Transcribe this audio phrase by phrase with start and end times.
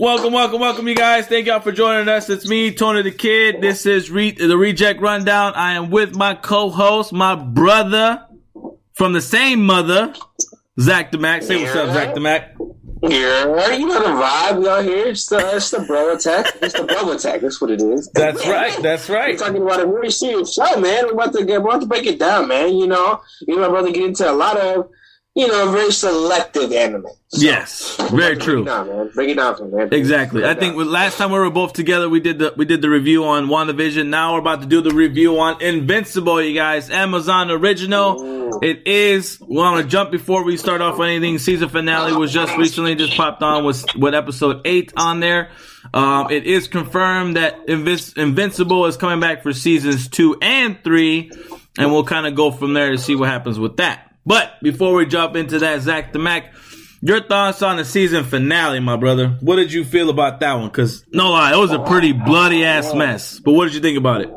[0.00, 1.26] Welcome, welcome, welcome, you guys.
[1.26, 2.30] Thank y'all for joining us.
[2.30, 3.60] It's me, Tony the Kid.
[3.60, 5.52] This is Re- the Reject Rundown.
[5.52, 8.26] I am with my co-host, my brother
[8.94, 10.14] from the same mother,
[10.80, 11.42] Zach the Mac.
[11.42, 12.56] Say what's up, Zach the Mac.
[13.02, 14.60] Yeah, you know the vibe.
[14.60, 15.08] We out here.
[15.08, 16.46] It's the, it's the bro attack.
[16.62, 17.42] It's the bro attack.
[17.42, 18.10] That's what it is.
[18.14, 18.82] That's right.
[18.82, 19.34] That's right.
[19.34, 21.08] We're talking about a very serious show, man.
[21.08, 22.74] We're about to get, we're about to break it down, man.
[22.74, 24.88] You know, me and my brother get into a lot of,
[25.36, 27.06] you know, very selective anime.
[27.28, 28.64] So, Yes, very true.
[28.64, 29.10] down, man.
[29.14, 29.88] Break it down for me, man.
[29.92, 30.44] Exactly.
[30.44, 33.24] I think last time we were both together, we did the we did the review
[33.24, 34.08] on WandaVision.
[34.08, 36.90] Now we're about to do the review on Invincible, you guys.
[36.90, 38.40] Amazon original.
[38.64, 39.40] It is.
[39.40, 41.38] We want to jump before we start off on anything.
[41.38, 45.50] Season finale was just recently just popped on with with episode eight on there.
[45.94, 51.30] Um, it is confirmed that Invis- Invincible is coming back for seasons two and three,
[51.78, 54.09] and we'll kind of go from there to see what happens with that.
[54.26, 56.52] But before we jump into that, Zach the Mac,
[57.00, 59.36] your thoughts on the season finale, my brother?
[59.40, 60.68] What did you feel about that one?
[60.68, 63.38] Because no lie, it was a pretty bloody ass mess.
[63.40, 64.30] But what did you think about it?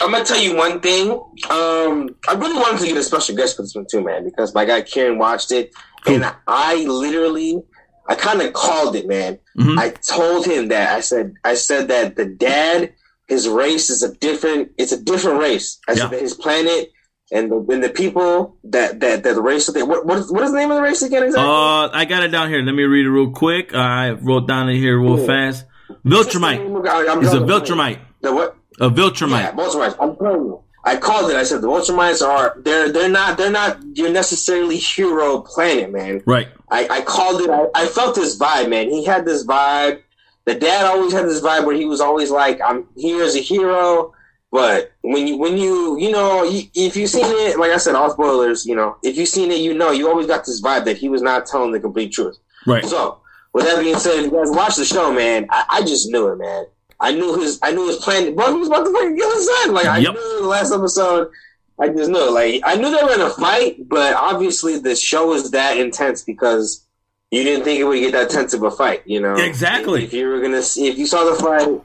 [0.00, 1.10] I'm gonna tell you one thing.
[1.48, 4.54] Um, I really wanted to get a special guest for this one too, man, because
[4.54, 5.72] my guy Kieran watched it,
[6.06, 7.62] and I literally,
[8.08, 9.38] I kind of called it, man.
[9.56, 9.78] Mhm.
[9.78, 12.92] I told him that I said, I said that the dad,
[13.28, 15.78] his race is a different, it's a different race.
[15.88, 16.10] I Yeah.
[16.10, 16.90] said his planet
[17.32, 20.42] and the, and the people that that that the race that what what is, what
[20.44, 21.48] is the name of the race again exactly?
[21.48, 22.62] Uh, I got it down here.
[22.62, 23.74] Let me read it real quick.
[23.74, 25.26] I wrote down it here real Yeah.
[25.26, 25.64] fast.
[26.04, 26.58] Viltrumite.
[26.58, 27.38] name of- I- I'm It's a.
[27.40, 27.98] Viltrumite.
[28.20, 28.56] The what?
[28.80, 29.54] A Yeah, Viltrumite.
[29.56, 29.96] Ultramites.
[30.00, 30.60] I'm telling you.
[30.84, 31.36] I called it.
[31.36, 36.22] I said the Ultramites are they're they're not they're not your necessarily hero planet, man.
[36.26, 36.48] Right.
[36.70, 37.50] I, I called it.
[37.50, 38.90] I, I felt this vibe, man.
[38.90, 40.00] He had this vibe.
[40.44, 43.40] The dad always had this vibe where he was always like, "I'm here as a
[43.40, 44.12] hero."
[44.52, 47.94] But when you when you you know you, if you've seen it, like I said,
[47.94, 48.66] all spoilers.
[48.66, 51.08] You know, if you've seen it, you know you always got this vibe that he
[51.08, 52.36] was not telling the complete truth.
[52.66, 52.84] Right.
[52.84, 53.20] So,
[53.54, 56.28] with that being said, if you guys watch the show, man, I, I just knew
[56.28, 56.66] it, man.
[57.00, 58.34] I knew his, I knew his plan.
[58.34, 59.72] Bro, he was about to fucking kill his son.
[59.74, 60.14] Like I Yep.
[60.14, 61.30] knew the last episode.
[61.80, 65.28] I just knew, like I knew they were in a fight, but obviously the show
[65.28, 66.86] was that intense because
[67.30, 69.02] you didn't think it would get that tense of a fight.
[69.06, 70.04] You know, Exactly.
[70.04, 71.80] If you were gonna, see, if you saw the fight.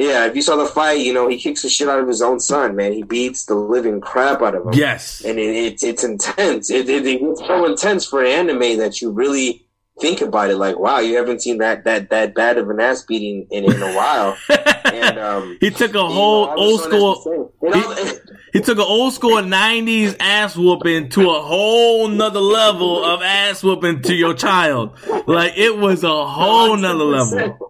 [0.00, 2.22] Yeah, if you saw the fight, you know he kicks the shit out of his
[2.22, 2.74] own son.
[2.74, 5.22] Man, he beats the living crap out of him Yes.
[5.24, 6.70] and it, it's it's intense.
[6.70, 9.66] It, it, it gets so intense for an anime that you really
[10.00, 10.56] think about it.
[10.56, 13.82] Like, wow, you haven't seen that that that bad of an ass beating in, in
[13.82, 14.36] a while.
[14.90, 17.14] And um, he took a know, whole a old school.
[17.62, 18.18] same.
[18.52, 23.62] He took an old school '90s ass whooping to a whole nother level of ass
[23.62, 24.98] whooping to your child.
[25.28, 27.69] Like it was a whole nother level.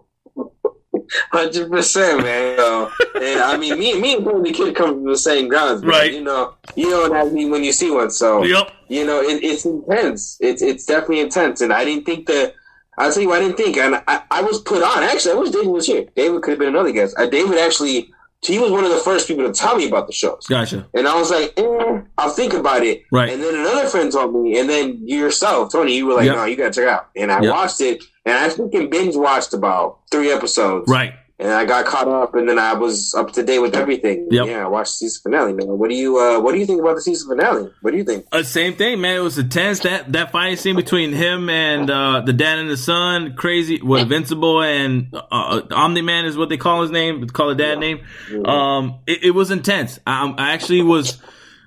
[1.31, 2.57] Hundred percent, man.
[2.57, 5.81] So, and I mean, me, me and Billy the Kid come from the same grounds,
[5.81, 5.89] man.
[5.89, 6.13] Right.
[6.13, 8.11] You know, you know what I mean when you see one.
[8.11, 8.67] So, Yep.
[8.89, 10.37] you know, it, it's intense.
[10.41, 12.53] It's it's definitely intense, and I didn't think that.
[12.97, 15.01] I'll tell you, I didn't think, and I, I was put on.
[15.03, 16.05] Actually, I wish David was here.
[16.15, 17.15] David could have been another guest.
[17.17, 18.11] Uh, David actually,
[18.45, 20.85] he was one of the first people to tell me about the shows, Gotcha.
[20.93, 23.03] and I was like, eh, I'll think about it.
[23.09, 23.29] Right.
[23.31, 26.35] And then another friend told me, and then yourself, Tony, you were like, Yep.
[26.35, 27.09] no, you gotta check it out.
[27.15, 27.53] And I Yep.
[27.53, 31.13] watched it, and I freaking binge watched about three episodes, Right.
[31.41, 34.27] And I got caught up, and then I was up to date with everything.
[34.29, 34.45] Yep.
[34.45, 35.67] Yeah, I watched the season finale, man.
[35.77, 37.71] What do you, uh, what do you think about the season finale?
[37.81, 38.27] What do you think?
[38.31, 39.15] Uh, same thing, man.
[39.15, 39.79] It was intense.
[39.79, 43.81] That that fighting scene between him and uh, the dad and the son, crazy.
[43.81, 47.27] What Invincible and uh, uh, Omni Man is what they call his name.
[47.27, 48.05] Call the dad name.
[48.45, 49.99] Um, it, it was intense.
[50.05, 51.19] I, I actually was.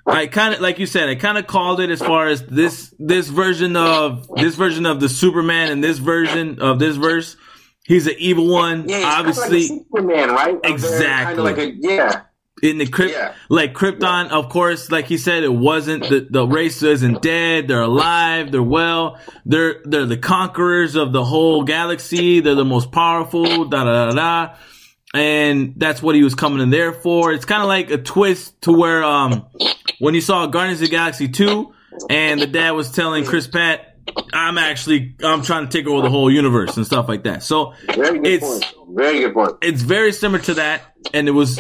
[0.07, 1.09] I kind of like you said.
[1.09, 5.01] I kind of called it as far as this this version of this version of
[5.01, 7.37] the Superman and this version of this verse.
[7.87, 9.69] He's an evil one, Yeah, obviously.
[9.69, 10.59] kind of like a Superman, right?
[10.65, 11.25] Exactly.
[11.25, 12.23] Kind of like a yeah.
[12.63, 13.35] in the crypt, Yeah.
[13.51, 17.69] like Krypton, of course, like he said, it wasn't the the race isn't dead.
[17.69, 18.51] They're alive.
[18.53, 19.19] They're well.
[19.45, 22.41] They're they're the conquerors of the whole galaxy.
[22.41, 23.67] They're the most powerful.
[23.67, 24.55] Da da da da.
[25.13, 27.33] And that's what he was coming in there for.
[27.33, 29.45] It's kind of like a twist to where um
[29.99, 31.73] when you saw Guardians of the Galaxy two,
[32.11, 33.94] and the dad was telling Chris Pratt.
[34.33, 37.43] I'm actually I'm trying to take over the whole universe and stuff like that.
[37.43, 38.75] So Very good it's point.
[38.97, 39.53] Very good point.
[39.63, 40.83] it's very similar to that,
[41.13, 41.59] and it was.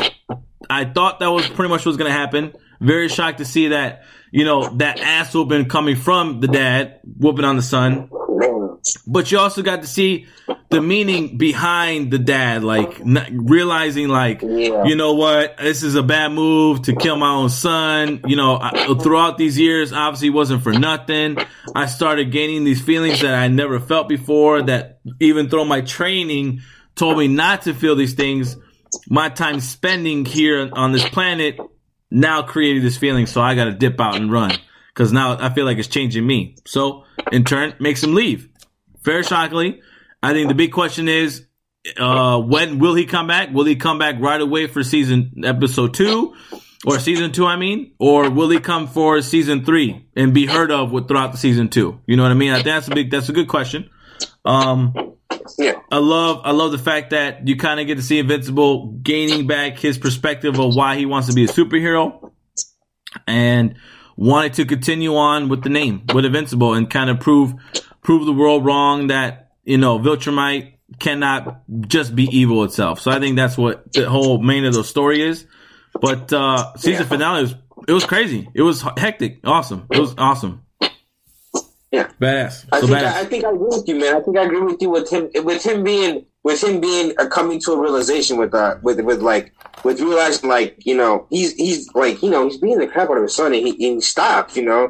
[0.71, 2.53] I thought that was pretty much what was going to happen.
[2.81, 7.45] Very shocked to see that you know that ass whooping coming from the dad whooping
[7.45, 8.09] on the son.
[9.07, 10.27] But you also got to see
[10.69, 14.85] the meaning behind the dad, like n- realizing like Yeah.
[14.85, 18.21] you know what, this is a bad move to kill my own son.
[18.27, 21.39] You know, I, throughout these years, obviously wasn't for nothing.
[21.75, 24.63] I started gaining these feelings that I never felt before.
[24.63, 26.61] That even though my training
[26.95, 28.57] told me not to feel these things,
[29.09, 31.59] my time spending here on this planet
[32.11, 33.27] now created this feeling.
[33.27, 34.53] So I got to dip out and run
[34.89, 36.57] because now I feel like it's changing me.
[36.67, 38.49] So in turn, makes him leave.
[39.05, 39.83] Very shockingly,
[40.23, 41.45] I think the big question is,
[41.99, 43.53] uh, when will he come back?
[43.53, 46.35] Will he come back right away for season episode two,
[46.87, 47.47] or season two?
[47.47, 51.33] I mean, or will he come for season three and be heard of with throughout
[51.33, 52.01] the season two?
[52.07, 52.53] You know what I mean?
[52.53, 53.11] I think that's a big.
[53.11, 53.91] That's a good question.
[54.45, 54.95] Um,
[55.59, 55.75] Yeah.
[55.91, 59.47] I love I love the fact that you kind of get to see Invincible gaining
[59.47, 62.31] back his perspective of why he wants to be a superhero
[63.27, 63.75] and
[64.17, 67.55] wanted to continue on with the name with Invincible and kind of prove
[68.05, 73.01] prove the world wrong that you know Viltrumite cannot just be evil itself.
[73.01, 75.45] So I think that's what the whole main of the story is.
[76.01, 77.09] But uh season Yeah.
[77.09, 77.55] finale was
[77.89, 78.49] it was crazy.
[78.55, 79.41] It was hectic.
[79.45, 79.87] Awesome.
[79.91, 80.63] It was awesome.
[81.91, 82.09] Yeah.
[82.21, 82.67] Badass.
[82.73, 83.13] I So think badass.
[83.13, 84.17] I, I think I agree with you, man.
[84.17, 87.27] I think I agree with you with him with him being with him being uh,
[87.29, 89.53] coming to a realization with uh with with like
[89.85, 93.17] with realizing like you know he's he's like you know he's being the crap out
[93.17, 94.87] of his son and he, and he stopped you know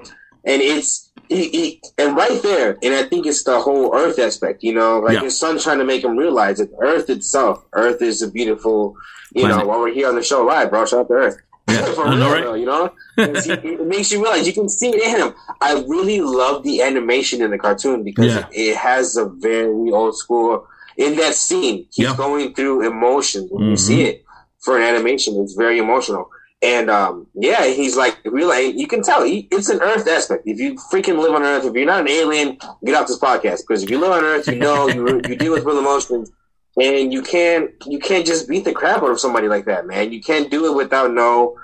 [0.46, 4.62] and it's he, he and right there and I think it's the whole Earth aspect
[4.62, 5.21] you know like Yeah.
[5.23, 8.94] his son trying to make him realize that Earth itself Earth is a beautiful
[9.32, 9.59] you Planet.
[9.59, 11.37] know while we're here on the show live bro shout out to Earth
[11.69, 12.44] Yeah, For I know, right?
[12.44, 15.35] though, you know it makes you realize you can see it in him.
[15.61, 18.47] I really love the animation in the cartoon because Yeah.
[18.53, 20.67] it, has a very old school.
[20.97, 22.17] In that scene, he's Yeah.
[22.17, 23.79] going through emotions when you Mhm.
[23.79, 24.25] see it
[24.65, 25.41] for an animation.
[25.43, 26.29] It's very emotional,
[26.64, 28.70] and um, yeah, he's like really.
[28.70, 30.44] You can tell he, it's an Earth aspect.
[30.46, 33.58] If you freaking live on Earth, if you're not an alien, get off this podcast
[33.69, 36.32] because if you live on Earth, you know you, you deal with real emotions.
[36.81, 40.12] And you can't you can't just beat the crap out of somebody like that, man.
[40.12, 41.56] You can't do it without no,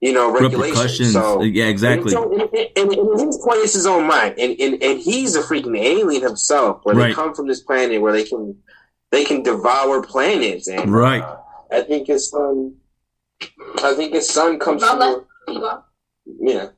[0.00, 1.12] you know, regulations.
[1.12, 2.14] So yeah, exactly.
[2.14, 5.78] and, and, and, his point is his own mind, and, and and he's a freaking
[5.78, 7.08] alien himself, where Right.
[7.08, 8.56] they come from this planet where they can
[9.12, 11.22] they can devour planets, and Right.
[11.22, 11.36] uh,
[11.70, 12.74] I think it's son,
[13.82, 15.84] I think his son comes from, a,
[16.40, 16.68] yeah,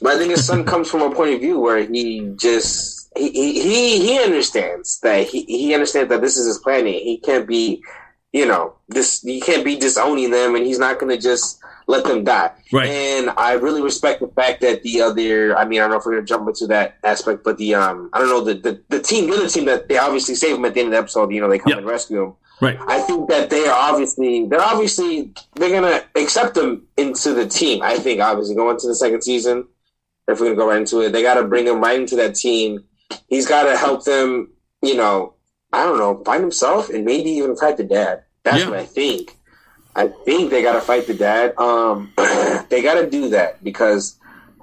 [0.00, 3.30] but I think his son comes from a point of view where he just he
[3.30, 6.94] he he, he understands that he he understands that this is his planet.
[6.94, 7.82] He can't be,
[8.32, 12.04] you know, this he can't be disowning them, and he's not going to just let
[12.04, 12.52] them die.
[12.72, 12.88] Right.
[12.88, 16.04] And I really respect the fact that the other, I mean, I don't know if
[16.04, 18.82] we're going to jump into that aspect, but the, um, I don't know, the, the,
[18.90, 20.98] the team, the other team that they obviously save him at the end of the
[20.98, 21.78] episode, you know, they come Yep.
[21.78, 22.34] and rescue him.
[22.60, 22.78] Right.
[22.88, 27.46] I think that they are obviously, they're obviously, they're going to accept him into the
[27.46, 27.82] team.
[27.82, 29.66] I think, obviously, going into the second season,
[30.26, 32.16] if we're going to go right into it, they got to bring him right into
[32.16, 32.84] that team.
[33.28, 34.50] He's got to help them,
[34.82, 35.34] you know,
[35.72, 38.24] I don't know, find himself and maybe even fight the dad.
[38.42, 38.70] That's Yeah.
[38.70, 39.36] what I think.
[39.94, 41.54] I think they got to fight the dad.
[41.58, 42.12] Um,
[42.68, 44.17] they got to do that because,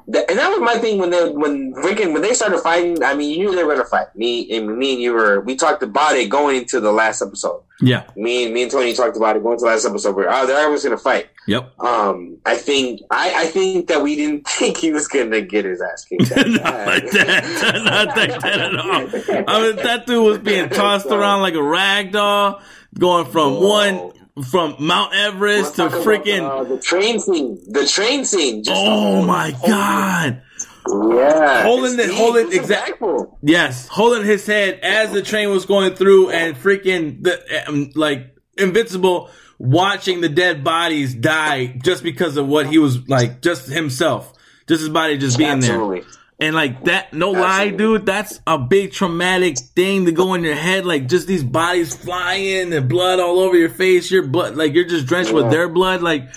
[0.08, 3.04] that, and that was my thing when they when freaking when they started fighting.
[3.04, 4.16] I mean, you knew they were gonna fight.
[4.16, 7.62] Me and me and you were we talked about it going into the last episode.
[7.82, 8.04] Yeah.
[8.16, 10.16] Me and me and Tony talked about it going to the last episode.
[10.16, 11.30] Where oh, they're always gonna fight.
[11.48, 11.80] Yep.
[11.80, 15.82] Um, I think I, I think that we didn't think he was gonna get his
[15.82, 16.30] ass kicked.
[16.36, 17.82] Not like that.
[17.86, 19.46] Not like that at all.
[19.48, 22.62] I mean, that dude was being tossed around like a rag doll,
[22.98, 24.12] going from one
[24.50, 26.42] from Mount Everest to talk about, freaking.
[26.42, 27.60] uh, the train scene.
[27.68, 28.64] The train scene.
[28.64, 30.42] Just Oh my god!
[30.88, 33.02] Yeah, Holding it- holding It's exact-
[33.42, 38.36] Yes, holding his head as the train was going through, and freaking the um, like
[38.58, 44.32] invincible, watching the dead bodies die just because of what he was like, just himself,
[44.68, 46.02] just his body just being there.
[46.40, 46.48] Absolutely.
[46.48, 50.56] And like that, no lie, dude, that's a big traumatic thing to go in your
[50.56, 50.86] head.
[50.86, 54.12] Like just these bodies flying and blood all over your face.
[54.12, 56.02] Your blood, like you're just drenched with their blood.
[56.02, 56.28] Like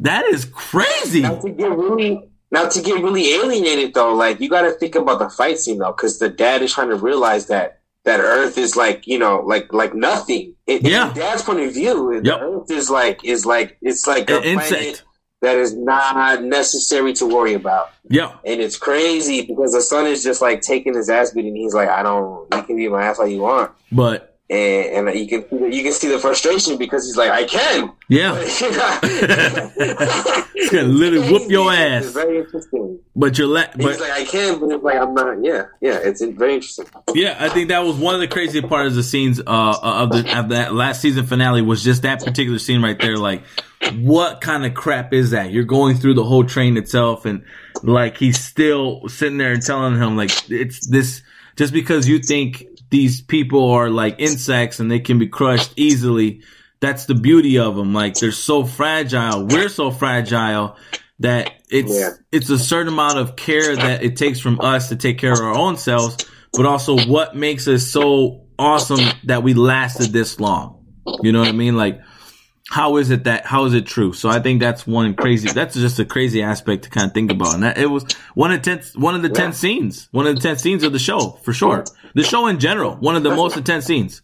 [0.00, 1.22] that is crazy.
[1.22, 4.14] Not to get really, not to get really alienated though.
[4.14, 6.88] Like you got to think about the fight scene though, because the dad is trying
[6.90, 10.54] to realize that that Earth is like you know like like nothing.
[10.66, 11.12] In, Yeah.
[11.12, 12.40] Dad's point of view, Yep.
[12.40, 15.04] Earth is like is like it's like a An insect.
[15.42, 17.92] That is not necessary to worry about.
[18.08, 21.50] Yeah, And it's crazy because the son is just like taking his ass beating.
[21.50, 22.46] And he's like, I don't.
[22.54, 25.92] You can beat my ass all you want, but and and you can you can
[25.92, 27.92] see the frustration because he's like, I can.
[28.08, 28.60] yeah, it's
[30.70, 32.04] gonna literally whoop your ass.
[32.04, 32.98] It's very interesting.
[33.14, 35.44] but you're la- He's like, I can, but it's like I'm not.
[35.44, 35.98] Yeah, yeah.
[36.02, 36.86] It's very interesting.
[37.14, 40.10] Yeah, I think that was one of the crazy parts of the scenes uh, of
[40.10, 43.16] the of that last season finale was just that particular scene right there.
[43.16, 43.42] Like,
[43.96, 45.50] what kind of crap is that?
[45.50, 47.44] You're going through the whole train itself, and
[47.82, 51.22] like he's still sitting there and telling him like it's this
[51.56, 56.42] just because you think these people are like insects and they can be crushed easily.
[56.80, 57.92] That's the beauty of them.
[57.94, 59.46] Like they're so fragile.
[59.46, 60.76] We're so fragile
[61.20, 62.10] that it's Yeah.
[62.30, 65.40] it's a certain amount of care that it takes from us to take care of
[65.40, 66.16] our own selves,
[66.52, 70.84] but also what makes us so awesome that we lasted this long.
[71.22, 71.76] You know what I mean?
[71.76, 72.00] Like,
[72.68, 74.12] how is it that how is it true?
[74.12, 75.48] So I think that's one crazy.
[75.48, 78.04] That's just a crazy aspect to kind of think about, and that, it was
[78.34, 79.34] one of ten, one of the Yeah.
[79.34, 81.84] ten scenes, one of the ten scenes of the show for sure.
[82.14, 84.22] The show in general, one of the most intense scenes.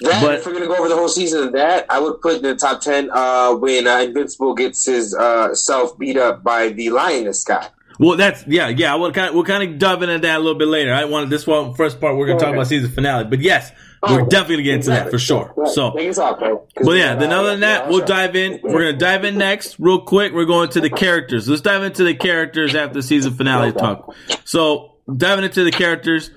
[0.00, 2.36] That, But- if we're gonna go over the whole season of that, I would put
[2.36, 6.68] in the top ten uh, when uh, Invincible gets his uh, self beat up by
[6.68, 7.66] the lioness guy.
[7.98, 8.94] Well, that's yeah, yeah.
[8.96, 10.92] We'll kind of, we'll kind of dive into that a little bit later.
[10.92, 12.16] I wanted this one first part.
[12.16, 13.72] We're gonna talk about season finale, but yes,
[14.02, 15.52] Oh, we're definitely gonna get into that for sure.
[15.56, 15.68] Right.
[15.70, 16.58] So, Take us off, bro.
[16.76, 17.14] 'Cause Well, yeah.
[17.14, 18.60] Then other than that, we'll dive in.
[18.62, 20.32] We're gonna dive in next, real quick.
[20.34, 21.48] We're going to the characters.
[21.48, 24.14] Let's dive into the characters after season finale talk.
[24.44, 26.30] So, diving into the characters.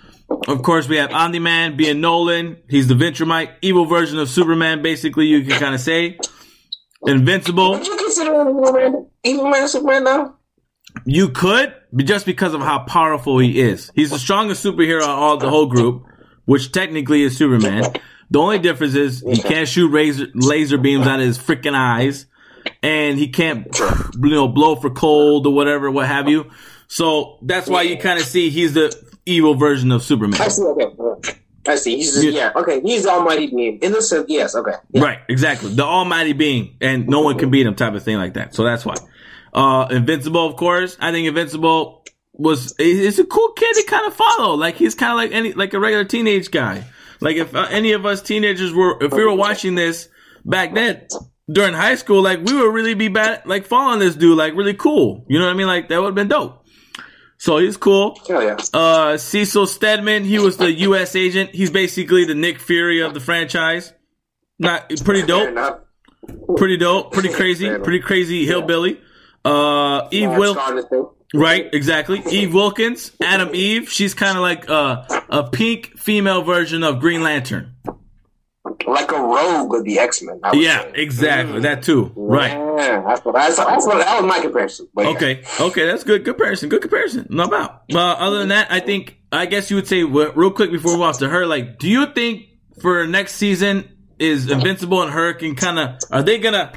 [0.47, 2.57] Of course, we have Omni Man being Nolan.
[2.69, 4.81] He's the Ventromite, evil version of Superman.
[4.81, 6.17] Basically, you can kind of say
[7.05, 7.71] Invincible.
[7.71, 10.35] Would you consider him Evil Evil Man Superman now?
[11.05, 13.91] You could, but just because of how powerful he is.
[13.95, 16.05] He's the strongest superhero of all the whole group,
[16.45, 17.93] which technically is Superman.
[18.31, 22.25] The only difference is he can't shoot laser, laser beams out of his freaking eyes,
[22.83, 26.51] and he can't, you know, blow for cold or whatever, what have you.
[26.87, 30.41] So that's why you kind of see he's the evil version of Superman.
[30.41, 30.63] I see.
[30.63, 31.33] Okay,
[31.67, 31.97] I see.
[31.97, 32.51] He's just, Yeah.
[32.55, 34.25] Okay, he's the Almighty being in the sense.
[34.27, 34.55] Yes.
[34.55, 34.73] Okay.
[34.91, 35.03] Yeah.
[35.03, 35.73] Right, exactly.
[35.73, 38.55] The almighty being, and no one can beat him type of thing like that.
[38.55, 38.95] So that's why.
[39.53, 40.97] Uh, Invincible, of course.
[40.99, 42.03] I think Invincible
[42.33, 44.55] was, he's a cool kid to kind of follow.
[44.55, 46.85] Like, he's kind of like any, like a regular teenage guy.
[47.21, 50.07] Like, if uh, any of us teenagers were, if we were watching this
[50.45, 51.07] back then,
[51.51, 54.75] during high school, like, we would really be bad, like, following this dude, like, really
[54.75, 55.25] cool.
[55.27, 55.67] You know what I mean?
[55.67, 56.65] Like, that would have been dope.
[57.37, 58.19] So he's cool.
[58.27, 58.57] Hell yeah.
[58.73, 61.15] Uh, Cecil Stedman, he was the U.S.
[61.15, 61.51] agent.
[61.55, 63.93] He's basically the Nick Fury of the franchise.
[64.59, 65.87] Not pretty dope,
[66.57, 68.99] pretty dope, pretty crazy, pretty crazy hillbilly.
[69.49, 72.21] Uh, Eve Uh, Wil, right, exactly.
[72.29, 73.89] Eve Wilkins, Atom Eve.
[73.91, 77.75] She's kind of like uh, a pink female version of Green Lantern.
[78.85, 80.39] Like a rogue of the X Men.
[80.53, 81.61] Yeah, exactly.
[81.61, 82.11] That too.
[82.15, 82.51] Right.
[82.51, 83.35] Yeah, that's what.
[83.35, 83.97] That's, that's what.
[83.97, 84.87] That was my comparison.
[84.93, 85.11] But yeah.
[85.11, 85.43] Okay.
[85.59, 85.85] Okay.
[85.85, 86.69] That's good comparison.
[86.69, 87.27] Good comparison.
[87.29, 87.83] No doubt.
[87.89, 90.91] But other than that, I think, I guess you would say, well, real quick before
[90.91, 92.45] we move off to her, like, do you think
[92.81, 96.71] for next season is Invincible and her can kind of, are they going to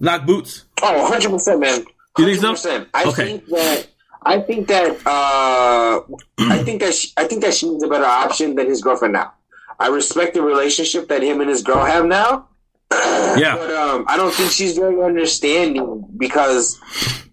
[0.00, 0.64] knock boots?
[0.82, 1.84] Oh, 100 percent, man.
[2.18, 2.68] You think so?
[2.78, 2.86] 100%.
[2.94, 3.24] I Okay.
[3.24, 3.86] think that.
[4.22, 4.90] I think that.
[5.06, 6.00] Uh,
[6.38, 6.92] I think that.
[6.94, 9.32] She, I think that she's a better option than his girlfriend now.
[9.78, 12.48] I respect the relationship that him and his girl have now.
[13.38, 13.54] Yeah.
[13.56, 16.76] But um, I don't think she's very understanding because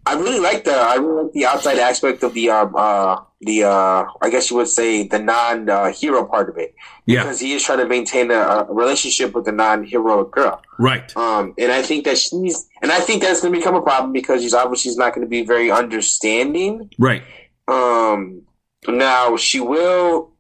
[0.08, 3.64] I really like the I really like the outside aspect of the um uh the
[3.64, 7.24] uh I guess you would say the non uh, hero part of it Yeah.
[7.24, 8.36] because he is trying to maintain a,
[8.70, 10.62] a relationship with the non heroic girl.
[10.78, 11.16] Right.
[11.18, 14.14] Um, and I think that she's and I think that's going to become a problem
[14.14, 16.90] because she's obviously she's not going to be very understanding.
[17.00, 17.24] Right.
[17.68, 18.44] Um,
[18.88, 20.32] now she will.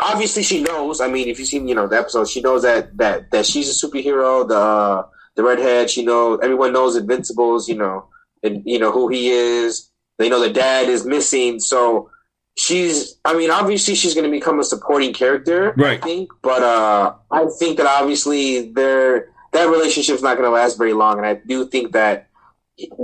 [0.00, 1.00] Obviously, she knows.
[1.00, 3.70] I mean, if you've seen, you know, the episode, she knows that that that she's
[3.70, 4.46] a superhero.
[4.46, 6.40] The uh, the redhead, she knows.
[6.42, 7.68] Everyone knows Invincibles.
[7.68, 8.08] You know,
[8.44, 9.90] and you know who he is.
[10.18, 12.10] They know the dad is missing, so
[12.56, 13.18] she's.
[13.24, 15.74] I mean, obviously, she's going to become a supporting character.
[15.76, 15.98] Right.
[15.98, 20.78] I think, but uh, I think that obviously their that relationship's not going to last
[20.78, 22.28] very long, and I do think that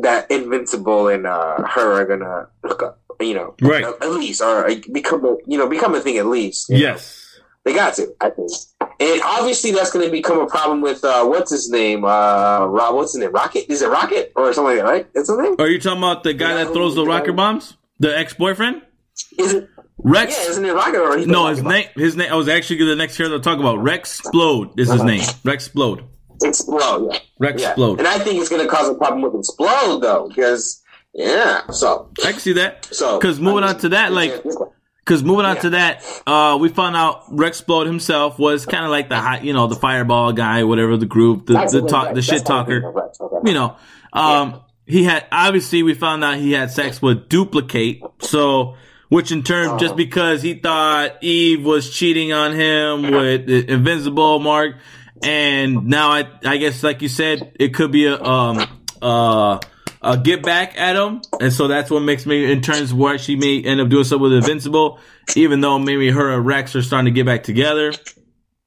[0.03, 3.01] that Invincible and uh, her are gonna hook up.
[3.21, 3.85] You know, Right.
[3.85, 6.17] At, least, or become a you know become a thing.
[6.17, 6.81] At least, you know.
[6.83, 7.39] Yes.
[7.65, 8.15] they got to.
[8.21, 8.51] I think,
[9.01, 12.05] and obviously that's going to become a problem with uh, what's his name?
[12.05, 13.33] Uh, Rob, what's his name?
[13.33, 13.71] Rocket?
[13.73, 14.91] Is it Rocket or something like that?
[14.91, 15.15] Right?
[15.15, 15.57] That's his name.
[15.59, 17.77] Are you talking about the guy that throws the rocket bombs?
[17.99, 18.83] The ex-boyfriend?
[19.39, 19.69] Is it?
[20.03, 20.37] Rex?
[20.37, 22.97] Yeah, isn't it Rocket or he no, his name, his name, I was actually the
[22.97, 23.83] next hero to talk about.
[23.83, 25.23] Rex Explode is his name.
[25.45, 26.05] Rex Explode.
[26.43, 27.13] Explode.
[27.13, 27.19] Yeah.
[27.39, 27.69] Rex yeah.
[27.69, 27.99] Explode.
[27.99, 30.83] And I think it's going to cause a problem with Explode though, because
[31.15, 31.67] yeah.
[31.69, 32.87] So I can see that.
[32.87, 34.43] so Because moving on to that, like,
[35.11, 35.63] Because moving on Yeah.
[35.63, 39.45] to that, uh, we found out Rex Explode himself was kind of like the hot,
[39.45, 42.87] you know, the fireball guy, whatever the group, the, the talk, the shit talker.
[42.87, 43.37] of, Rex, okay.
[43.45, 43.75] You know,
[44.13, 48.77] um, he had obviously we found out he had sex with Dupli-Kate, so
[49.09, 54.39] which in turn just because he thought Eve was cheating on him with the Invincible
[54.39, 54.77] Mark,
[55.25, 58.65] and now I I guess like you said it could be a um
[59.03, 59.59] uh.
[60.03, 63.19] A get back at him, and so that's what makes me in terms of why
[63.19, 64.99] she may end up doing something with Invincible,
[65.37, 67.93] even though maybe her and Rex are starting to get back together,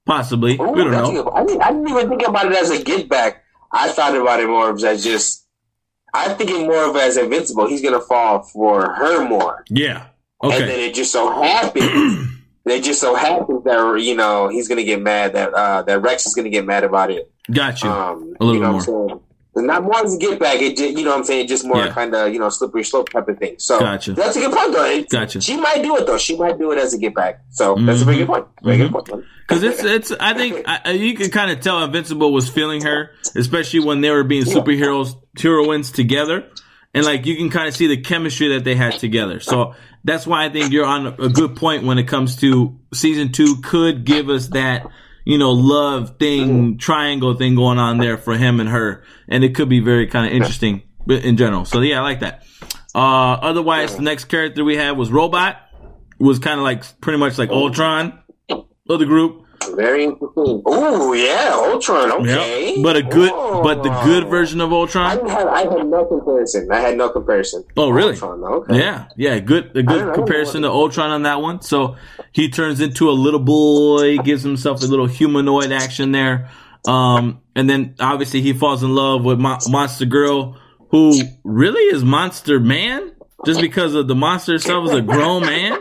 [0.06, 0.54] possibly.
[0.60, 1.32] Ooh, we don't know.
[1.32, 3.44] I didn't, I didn't even think about it as a get back.
[3.72, 5.48] I thought about it more as just.
[6.14, 7.68] I'm thinking more of as invincible.
[7.68, 10.06] He's gonna fall for her more, Yeah.
[10.44, 10.62] Okay.
[10.62, 12.30] and then it just so happens.
[12.66, 16.26] It just so happens that you know he's gonna get mad that uh, that Rex
[16.26, 17.30] is gonna get mad about it.
[17.52, 17.90] Got you.
[17.90, 19.22] Um, A little you know more.
[19.54, 19.68] What I'm saying?
[19.68, 20.62] Not more as a get back.
[20.62, 21.48] It just, you know what I'm saying.
[21.48, 21.92] Just more Yeah.
[21.94, 23.56] kind of you know slippery slope type of thing.
[23.60, 24.14] So Gotcha.
[24.14, 24.86] that's a good point though.
[24.86, 25.42] It- Gotcha.
[25.42, 26.18] She might do it though.
[26.18, 27.42] She might do it as a get back.
[27.52, 28.46] So that's a very good point.
[28.64, 28.92] Very Mhm.
[28.92, 29.26] good point.
[29.48, 33.12] Because it's it's I think I- you can kind of tell Invincible was feeling her,
[33.36, 36.46] especially when they were being superheroes heroines together,
[36.94, 39.40] and like you can kind of see the chemistry that they had together.
[39.40, 43.32] So that's why I think you're on a good point when it comes to season
[43.32, 43.58] two.
[43.64, 44.88] Could give us that
[45.26, 49.56] you know, love thing, triangle thing going on there for him and her, and it
[49.56, 51.66] could be very kind of interesting in general.
[51.66, 52.46] So yeah, I like that.
[52.96, 55.58] Uh, otherwise, the next character we had was Robot,
[56.20, 58.20] was kind of like pretty much like Ultron.
[58.90, 59.43] Of the group.
[59.76, 60.62] Very interesting.
[60.66, 62.12] Oh yeah, Ultron.
[62.12, 62.84] Okay, Yep.
[62.84, 65.16] But a good, but the good version of I Ultron.
[65.18, 65.48] didn't have.
[65.48, 66.72] I had no comparison.
[66.72, 67.64] I had no comparison.
[67.78, 68.14] Oh, really?
[68.14, 68.80] Ultron, okay.
[68.80, 71.62] Yeah, yeah, good, a good comparison to Ultron on that one.
[71.62, 71.96] So
[72.32, 76.50] he turns into a little boy, gives himself a little humanoid action there,
[76.88, 80.58] um, and then obviously he falls in love with Mo- Monster Girl,
[80.90, 83.12] who really is Monster Man,
[83.46, 85.80] just because of the monster itself is a grown man.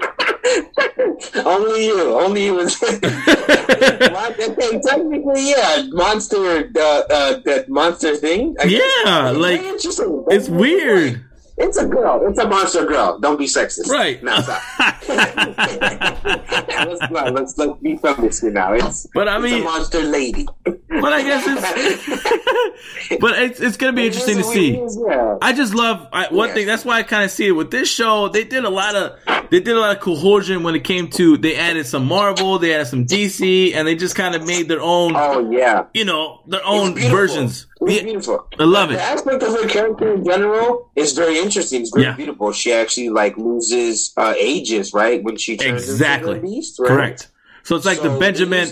[1.37, 2.19] Only you.
[2.19, 2.55] Only you.
[2.55, 5.85] Was okay, technically, yeah.
[5.91, 6.69] Monster.
[6.69, 8.57] The uh, that monster thing.
[8.61, 8.65] I.
[8.65, 9.61] Yeah, like.
[9.63, 11.25] It's weird,
[11.59, 12.27] It's a girl.
[12.29, 13.19] It's a monster girl.
[13.19, 13.89] Don't be sexist.
[13.89, 14.23] right?
[14.23, 14.63] No, stop.
[15.09, 18.73] let's, not, let's let's be feminist now.
[18.73, 20.47] It's But I mean- a monster lady.
[20.65, 24.73] But I guess it's, but it's it's gonna be interesting to see.
[25.09, 25.39] Yeah.
[25.41, 26.55] I just love I, one Yeah.
[26.55, 26.67] thing.
[26.67, 28.29] That's why I kind of see it with this show.
[28.29, 29.19] They did a lot of
[29.51, 32.75] they did a lot of cohesion when it came to they added some Marvel, they
[32.75, 35.85] added some DC, and they just kind of made their own, Oh yeah.
[35.95, 37.49] you know, their own beautiful.
[37.89, 38.47] Yeah, beautiful.
[38.59, 38.95] I love it.
[38.95, 41.83] The aspect of her character in general is very interesting.
[41.83, 42.17] It's very Yeah.
[42.17, 42.53] beautiful.
[42.53, 45.23] She actually like loses uh, ages, right?
[45.23, 46.37] When she turns Exactly.
[46.37, 46.89] into beast, right?
[46.89, 47.29] Correct.
[47.65, 48.69] So it's like So the Benjamin.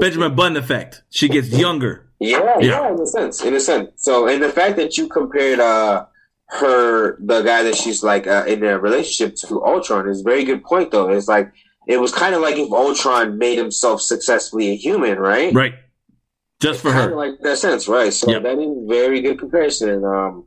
[0.00, 1.02] Benjamin Button effect.
[1.10, 2.06] She gets younger.
[2.20, 2.58] Yeah, Yeah.
[2.60, 3.90] yeah, in a sense, in a sense.
[3.96, 6.06] So, and the fact that you compared uh
[6.48, 10.44] her, the guy that she's like uh, in a relationship to Ultron is a very
[10.44, 10.90] good point.
[10.90, 11.50] Though it's like
[11.88, 15.52] it was kind of like if Ultron made himself successfully a human, right?
[15.54, 15.74] Right.
[16.60, 17.14] Just for her.
[17.14, 18.12] like that sense, right?
[18.12, 18.42] So Yep.
[18.44, 20.04] that is a very good comparison.
[20.04, 20.44] Um,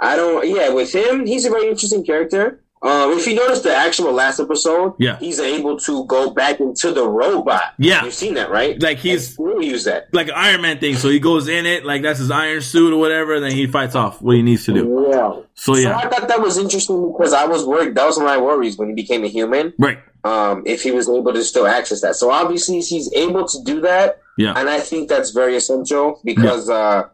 [0.00, 2.62] I don't, yeah, with him, he's a very interesting character.
[2.82, 5.18] Um, if you notice the actual last episode, Yeah.
[5.18, 7.62] he's able to go back into the robot.
[7.78, 8.04] Yeah.
[8.04, 8.80] You've seen that, right?
[8.80, 10.08] Like he's We'll use that.
[10.12, 10.94] like Iron Man thing.
[10.96, 13.66] So he goes in it, like that's his iron suit or whatever, and then he
[13.66, 15.08] fights off what he needs to do.
[15.10, 15.30] Yeah.
[15.54, 15.96] So So yeah.
[15.96, 17.94] I thought that was interesting because I was worried.
[17.94, 19.72] That was my worries when he became a human.
[19.78, 19.98] Right.
[20.22, 22.16] Um, if he was able to still access that.
[22.16, 24.20] So obviously he's able to do that.
[24.36, 24.52] Yeah.
[24.54, 27.04] And I think that's very essential because, uh,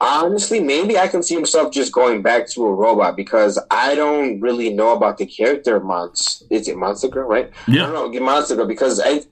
[0.00, 4.40] honestly, maybe I can see himself just going back to a robot because I don't
[4.40, 6.44] really know about the character Monster.
[6.50, 7.50] Is it Monster Girl, right?
[7.68, 7.86] I Yeah.
[7.86, 9.22] don't know, Monster Girl because I,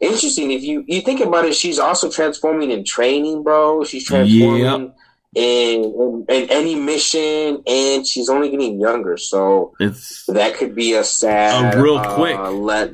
[0.00, 0.50] interesting.
[0.50, 3.84] If you, you think about it, she's also transforming in training, bro.
[3.84, 4.92] She's transforming
[5.34, 9.16] in, in, in any mission and she's only getting younger.
[9.16, 12.38] So, It's that could be a sad, A real uh, quick.
[12.38, 12.92] let,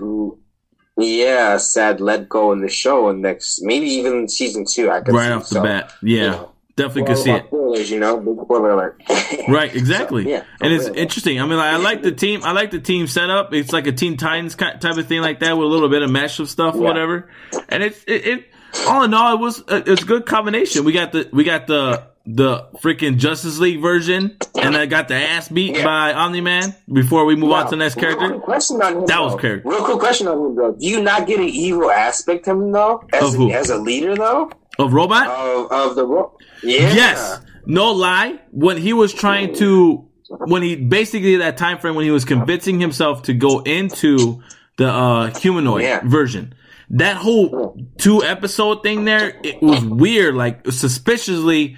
[0.97, 4.91] yeah, sad let go in the show, and next maybe even season two.
[4.91, 5.93] I could right see, off the so, bat.
[6.03, 6.31] you Yeah.
[6.31, 7.47] know, Definitely well, could see it.
[7.49, 9.03] Spoilers, you know, big spoiler alert.
[9.49, 10.25] Right, exactly.
[10.25, 11.03] So, yeah, and it's for real.
[11.03, 11.41] interesting.
[11.41, 12.43] I mean, like, I like the team.
[12.45, 13.53] I like the team setup.
[13.55, 16.11] It's like a Teen Titans type of thing, like that, with a little bit of
[16.11, 16.85] mesh of stuff, or Yeah.
[16.85, 17.31] whatever.
[17.69, 18.45] And it's it, it.
[18.87, 20.85] All in all, it was it's a good combination.
[20.85, 25.15] We got the we got the the freaking Justice League version, and I got the
[25.15, 25.85] ass beat Yeah.
[25.85, 26.75] by Omni Man.
[26.93, 29.33] Before we move on to the next Real character, quick question on him, That was
[29.33, 29.39] though.
[29.39, 29.69] character.
[29.69, 30.73] Real quick question on him, though.
[30.73, 33.79] Do you not get an evil aspect of him though, as, Of a, as a
[33.79, 35.27] leader though of Robot.
[35.29, 36.35] of of the robot.
[36.63, 38.39] yeah Yes, no lie.
[38.51, 42.81] When he was trying to, when he basically that time frame when he was convincing
[42.81, 44.43] himself to go into
[44.77, 46.01] the uh, humanoid Yeah.
[46.05, 46.55] version,
[46.91, 50.35] that whole two episode thing there, it was weird.
[50.35, 51.77] Like suspiciously,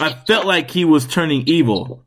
[0.00, 2.04] I felt like he was turning evil,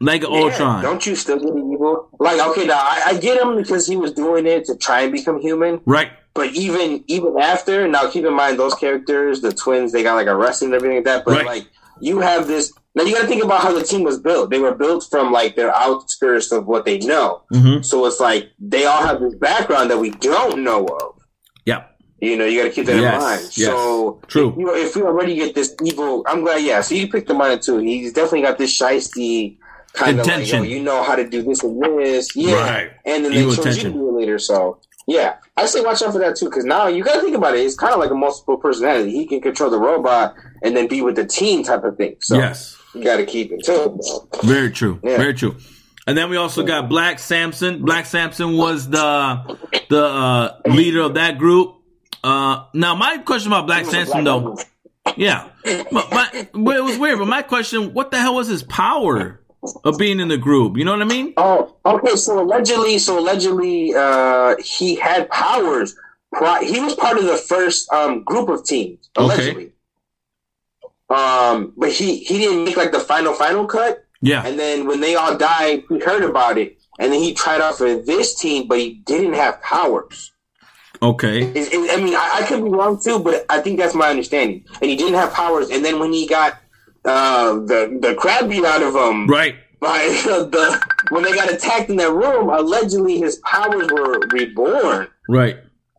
[0.00, 0.82] like Yeah, Ultron.
[0.82, 2.08] Don't you still get evil?
[2.20, 5.12] Like okay, now I, I get him because he was doing it to try and
[5.12, 5.80] become human.
[5.84, 6.10] Right?
[6.34, 10.26] But even even after, now keep in mind those characters, the twins, they got like
[10.26, 11.24] arrested and everything like that.
[11.24, 11.46] But Right.
[11.46, 11.66] like
[12.00, 14.50] you have this now, you got to think about how the team was built.
[14.50, 17.42] They were built from like their outskirts of what they know.
[17.52, 17.82] Mm-hmm.
[17.82, 21.14] So it's like they all have this background that we don't know of.
[21.64, 21.84] Yeah.
[22.20, 23.40] You know, you got to keep that Yes, in mind.
[23.42, 23.54] yes.
[23.54, 24.54] So True.
[24.58, 26.62] You know, if we already get this evil, I'm glad.
[26.62, 27.78] Yeah, so you picked the mind too.
[27.78, 29.56] He's definitely got this shisty
[29.94, 32.54] kind of like, you know how to do this and this, yeah.
[32.54, 32.90] Right.
[33.04, 33.92] And then they Evil chose intention.
[33.92, 34.38] you to do it later.
[34.38, 37.36] So yeah, I say watch out for that too, because now you got to think
[37.36, 37.60] about it.
[37.60, 39.10] It's kind of like a multiple personality.
[39.10, 42.16] He can control the robot and then be with the team type of thing.
[42.20, 42.76] So Yes.
[42.94, 44.00] you got to keep it too.
[44.42, 45.00] Very true.
[45.02, 45.16] Yeah.
[45.16, 45.56] Very true.
[46.06, 47.84] And then we also got Black Samson.
[47.84, 49.56] Black Samson was the
[49.88, 51.76] the uh, leader of that group.
[52.24, 54.56] Uh, now my question about Black Samson though,
[55.16, 57.18] yeah, but my, but it was weird.
[57.18, 59.40] But my question, what the hell was his power
[59.84, 60.76] of being in the group?
[60.76, 61.34] You know what I mean?
[61.36, 62.16] Oh, okay.
[62.16, 65.94] So allegedly, so allegedly, uh, he had powers.
[66.62, 69.08] He was part of the first um, group of teams.
[69.16, 69.72] Allegedly.
[71.10, 74.04] Um, but he he didn't make like the final final cut.
[74.24, 77.60] Yeah, And then when they all died, he heard about it, and then he tried
[77.60, 80.30] out for this team, but he didn't have powers.
[81.02, 81.42] Okay.
[81.42, 84.10] It- it- I mean, I, I could be wrong too, but I think that's my
[84.10, 84.64] understanding.
[84.80, 85.70] And he didn't have powers.
[85.70, 86.56] And then when he got
[87.04, 89.56] uh, the the crap beat out of him Right.
[89.80, 95.08] by the when they got attacked in that room, allegedly his powers were reborn.
[95.28, 95.56] Right.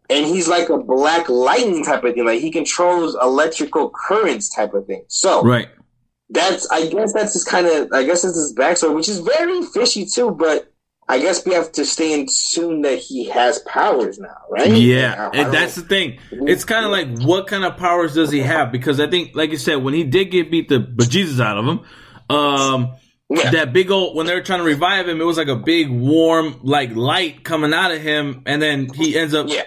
[0.10, 2.26] and he's like a black lightning type of thing.
[2.26, 5.06] Like he controls electrical currents type of thing.
[5.08, 5.70] So Right.
[6.30, 9.62] that's I guess that's his kind of I guess that's his backstory, which is very
[9.64, 10.32] fishy too.
[10.32, 10.73] But
[11.10, 14.72] I guess we have to stay in tune that he has powers now, right?
[14.72, 16.20] Yeah, I- I and that's don't- the thing.
[16.32, 18.72] It's kind of like what kind of powers does he have?
[18.72, 21.66] Because I think, like you said, when he did get beat the bejesus out of
[21.66, 21.80] him,
[22.30, 22.94] um,
[23.30, 23.52] Yeah.
[23.52, 25.90] that big old when they were trying to revive him, it was like a big
[25.90, 29.64] warm like light coming out of him, and then he ends up yeah.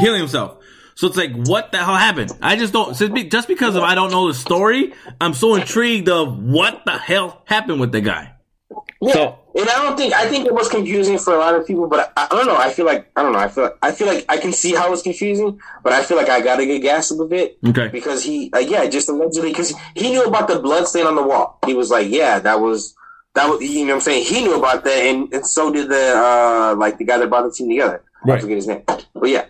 [0.00, 0.56] healing himself.
[0.96, 2.30] So it's like, what the hell happened?
[2.40, 2.94] I just don't.
[2.96, 6.82] since be- Just because of I don't know the story, I'm so intrigued of what
[6.86, 8.32] the hell happened with the guy.
[9.00, 9.12] Yeah.
[9.12, 11.86] So- and I don't think I think it was confusing for a lot of people,
[11.86, 12.56] but I, I don't know.
[12.56, 13.38] I feel like I don't know.
[13.38, 16.16] I feel like, I feel like I can see how it's confusing, but I feel
[16.16, 17.88] like I gotta get gassed a bit Okay.
[17.88, 21.22] because he, uh, yeah, just allegedly because he knew about the blood stain on the
[21.22, 21.58] wall.
[21.66, 22.94] He was like, yeah, that was
[23.34, 24.24] that was you know what I'm saying.
[24.26, 27.44] He knew about that, and, and so did the uh like the guy that brought
[27.44, 28.02] the team together.
[28.26, 29.46] I forget his name, but yeah.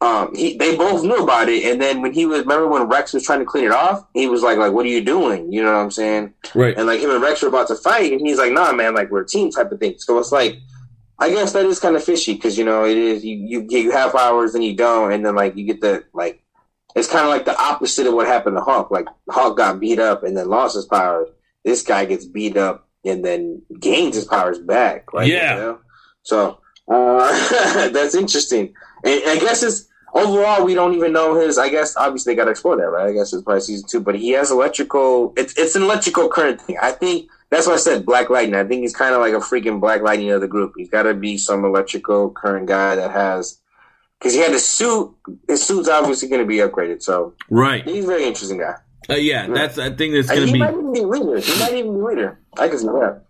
[0.00, 3.12] Um, he, they both knew about it, and then when he was, remember when Rex
[3.12, 5.62] was trying to clean it off, he was like, "Like, what are you doing?" You
[5.64, 6.34] know what I'm saying?
[6.54, 6.76] Right.
[6.76, 9.10] and like him and Rex were about to fight, and he's like, "Nah, man, like
[9.10, 10.58] we're a team type of thing." So it's like,
[11.18, 13.90] I guess that is kind of fishy because you know it is you you you
[13.90, 16.44] have powers and you don't, and then like you get the like
[16.94, 18.90] it's kind of like the opposite of what happened to Hulk.
[18.90, 21.28] Like Hulk got beat up and then lost his powers.
[21.64, 25.12] This guy gets beat up and then gains his powers back.
[25.12, 25.28] Right?
[25.28, 25.54] Yeah.
[25.54, 25.78] You know?
[26.22, 29.87] So uh, that's interesting, and I guess it's.
[30.26, 31.58] Overall, we don't even know his.
[31.58, 33.08] I guess obviously they got to explore that, right?
[33.08, 35.32] I guess it's probably season two, but he has electrical.
[35.36, 36.76] It's it's an electrical current thing.
[36.80, 38.54] I think that's why I said Black Lightning.
[38.58, 40.72] I think he's kind of like a freaking Black Lightning of the group.
[40.76, 43.58] He's got to be some electrical current guy that has
[44.18, 45.14] because he had a suit.
[45.46, 47.84] His suit's obviously going to be upgraded, so Right.
[47.84, 48.74] he's a very interesting guy.
[49.10, 49.78] Uh, yeah, that's.
[49.78, 50.52] I think that's And gonna be.
[50.52, 51.38] he might even be leader.
[51.40, 52.40] He might even be leader.
[52.58, 53.22] I can see that.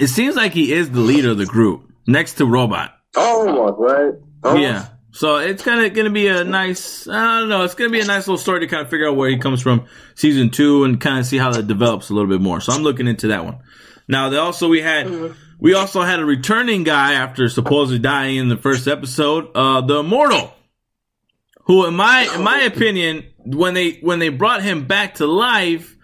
[0.00, 2.92] It seems like he is the leader of the group next to Robot.
[3.16, 4.12] Almost right.
[4.44, 4.62] Almost.
[4.62, 4.86] Yeah.
[5.10, 7.92] So it's kind of going to be a nice, I don't know, it's going to
[7.92, 10.50] be a nice little story to kind of figure out where he comes from season
[10.50, 12.60] two and kind of see how that develops a little bit more.
[12.60, 13.58] So I'm looking into that one.
[14.06, 18.48] Now, they also, we had, we also had a returning guy after supposedly dying in
[18.48, 20.52] the first episode, uh, the Immortal,
[21.62, 25.96] who in my, in my opinion, when they, when they brought him back to life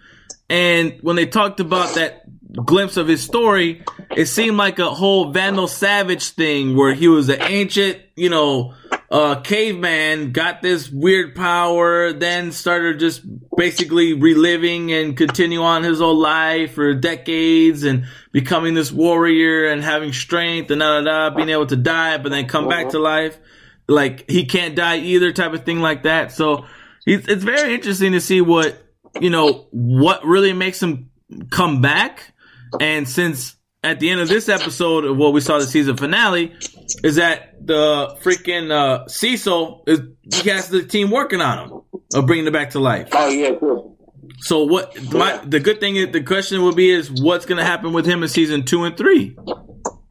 [0.49, 2.23] and when they talked about that
[2.65, 3.83] glimpse of his story,
[4.15, 8.73] it seemed like a whole Vandal Savage thing where he was an ancient, you know,
[9.15, 13.21] uh, caveman, got this weird power, then started just
[13.55, 19.81] basically reliving and continue on his whole life for decades and becoming this warrior and
[19.81, 22.99] having strength and da da da, being able to die, but then come back to
[22.99, 23.39] life.
[23.87, 26.33] Like he can't die either type of thing like that.
[26.33, 26.65] So
[27.05, 28.83] it's, it's very interesting to see what,
[29.21, 31.09] you know, what really makes him
[31.51, 32.33] come back.
[32.81, 36.53] And since at the end of this episode of what we saw the season finale
[37.01, 40.01] is that the freaking uh, Cecil is
[40.43, 41.81] he has the team working on him
[42.13, 43.09] of bringing it back to life.
[43.11, 43.97] Oh yeah, cool.
[44.39, 47.63] So what my the good thing is the question will be is what's going to
[47.63, 49.35] happen with him in season two and three,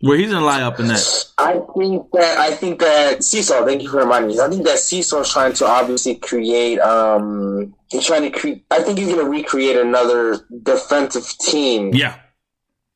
[0.01, 1.25] where he's going to lie up in that.
[1.39, 3.65] I think that I think that Cecil.
[3.65, 4.41] Thank you for reminding me.
[4.41, 6.79] I think that Cecil's trying to obviously create.
[6.81, 8.65] Um, he's trying to create.
[8.71, 11.95] I think he's going to recreate another defensive team.
[11.95, 12.19] Yeah,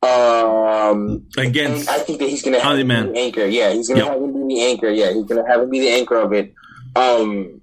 [0.03, 3.47] Um, against I think that he's going to have him be the anchor.
[3.47, 4.13] Yeah, he's going to Yep.
[4.15, 4.89] have him be the anchor.
[4.91, 6.55] Yeah, he's going to have him be the anchor of it.
[6.97, 7.61] Um,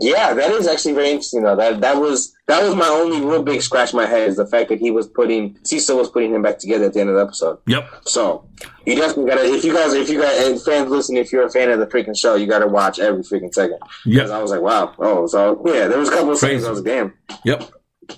[0.00, 1.42] yeah, that is actually very interesting.
[1.42, 4.36] Though that that was that was my only real big scratch in my head is
[4.36, 7.08] the fact that he was putting Cecil was putting him back together at the end
[7.10, 7.58] of the episode.
[7.66, 8.44] yep, So
[8.86, 11.50] you definitely gotta if you guys if you guys and fans listening, if you're a
[11.50, 13.78] fan of the freaking show, you gotta watch every freaking second.
[14.04, 16.70] Because I was like, wow, oh, so yeah, there was a couple of seconds I
[16.70, 17.14] was like, damn,
[17.44, 17.68] yep.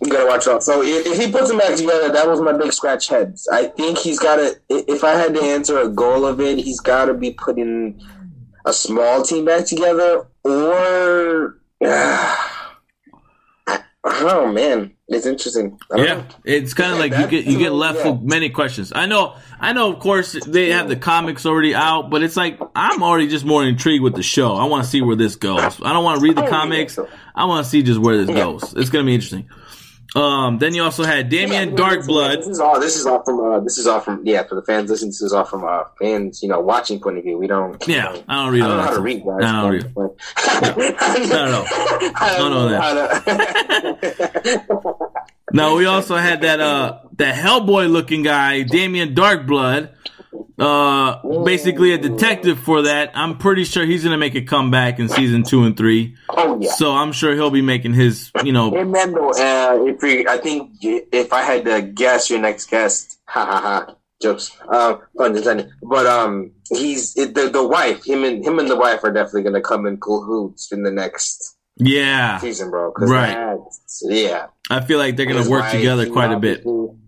[0.00, 0.62] You gotta watch out.
[0.62, 3.48] So if, if he puts them back together, that was my big scratch heads.
[3.52, 4.56] I think he's gotta.
[4.68, 8.00] If I had to answer a goal of it, he's gotta be putting
[8.64, 12.38] a small team back together, or I,
[14.04, 14.92] I don't man.
[15.08, 15.78] It's interesting.
[15.94, 16.24] Yeah, know.
[16.44, 18.92] it's kind of like you get you get left with many questions.
[18.94, 19.92] I know, I know.
[19.92, 23.62] Of course, they have the comics already out, but it's like I'm already just more
[23.62, 24.54] intrigued with the show.
[24.54, 25.60] I want to see where this goes.
[25.82, 26.98] I don't want to read the Oh, comics.
[27.34, 28.44] I want to see just where this Yeah.
[28.44, 28.72] goes.
[28.74, 29.50] It's gonna be interesting.
[30.14, 32.36] Um, then you also had Damien Darkblood.
[32.38, 32.78] This is all.
[32.78, 33.40] This is all from.
[33.40, 34.20] Uh, this is all from.
[34.26, 36.42] Yeah, for the fans listening, this is all from uh, fans.
[36.42, 37.38] You know, watching point of view.
[37.38, 37.80] We don't.
[37.88, 38.88] you Yeah, know, I don't read I all don't know that.
[38.90, 39.42] how to read, guys.
[39.42, 39.94] I don't read.
[39.94, 40.14] But-
[41.28, 41.64] No, no.
[42.14, 44.32] I Don't know that.
[45.54, 49.90] Now we also had that uh that Hellboy looking guy, Damien Darkblood.
[50.58, 53.12] Uh, basically a detective for that.
[53.14, 56.16] I'm pretty sure he's gonna make a comeback in season two and three.
[56.28, 56.72] Oh yeah.
[56.72, 60.38] So I'm sure he'll be making his, you know, Hey Mendo, uh, if we, I
[60.38, 65.36] think if I had to guess your next guest, ha ha ha, jokes, um, pun
[65.36, 65.70] intended.
[65.82, 69.44] But um, he's it, the the wife, him and him and the wife are definitely
[69.44, 72.38] gonna come in cahoots in the next yeah.
[72.38, 72.92] season, bro.
[72.98, 73.58] Right.
[74.02, 74.46] Yeah.
[74.70, 76.58] I feel like they're gonna work together quite a bit.
[76.58, 77.01] obviously-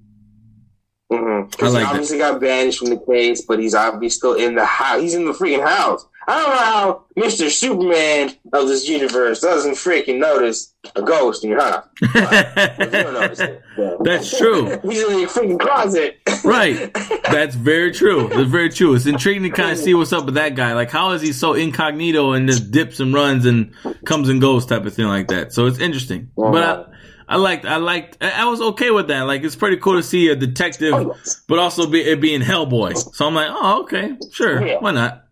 [1.19, 1.57] Mhm.
[1.59, 1.91] 'Cause I like he that.
[1.93, 5.01] obviously got banished from the case, but he's obviously still in the house.
[5.01, 6.05] He's in the freaking house.
[6.27, 7.51] I don't know how Mr.
[7.51, 11.85] Superman of this universe doesn't freaking notice a ghost in your house.
[12.01, 13.63] You don't notice it.
[13.77, 13.91] Yeah.
[14.01, 14.79] That's true.
[14.89, 16.17] He's in your freaking closet.
[16.45, 16.93] Right.
[17.25, 18.29] That's very true.
[18.29, 18.95] That's very true.
[18.95, 20.75] It's intriguing to kind of see what's up with that guy.
[20.75, 23.71] Like, how is he so incognito and just dips and runs and
[24.05, 25.55] comes and goes type of thing like that?
[25.55, 26.29] So it's interesting.
[26.37, 26.85] But I,
[27.29, 29.23] I liked, I liked, I was okay with that.
[29.23, 31.17] Like, it's pretty cool to see a detective, oh,
[31.49, 32.97] but also be, it being Hellboy.
[33.15, 34.79] So I'm like, oh, okay, sure, Yeah.
[34.81, 35.25] why not?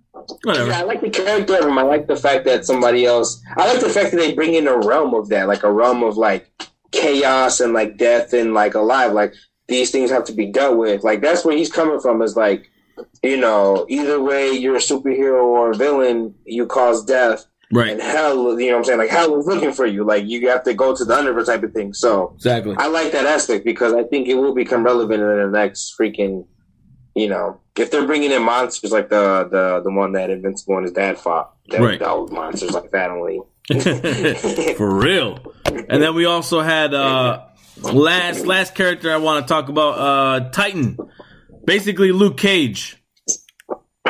[0.45, 0.71] Whatever.
[0.71, 1.79] Yeah, I like the character of him.
[1.79, 3.43] I like the fact that somebody else.
[3.57, 6.03] I like the fact that they bring in a realm of that, like a realm
[6.05, 6.49] of like
[6.93, 9.13] chaos and like death and like alive.
[9.13, 9.35] Like
[9.69, 11.03] these things have to be dealt with.
[11.03, 12.23] Like that's where he's coming from.
[12.23, 12.71] Is like,
[13.23, 16.35] you know, either way, you're a superhero or a villain.
[16.45, 17.91] You cause death Right.
[17.93, 18.61] and hell.
[18.61, 18.99] You know what I'm saying?
[18.99, 20.05] Like hell is looking for you.
[20.05, 21.95] Like you have to go to the underverse type of thing.
[21.95, 22.75] So Exactly.
[22.79, 26.47] I like that aspect because I think it will become relevant in the next freaking,
[27.15, 30.85] you know, if they're bringing in monsters like the the the one that Invincible and
[30.85, 31.99] his dad fought, that, Right.
[31.99, 33.41] that was monsters like that only.
[34.77, 35.39] For real.
[35.65, 37.45] And then we also had uh
[37.81, 40.99] last last character I want to talk about uh Titan.
[41.65, 42.97] Basically Luke Cage.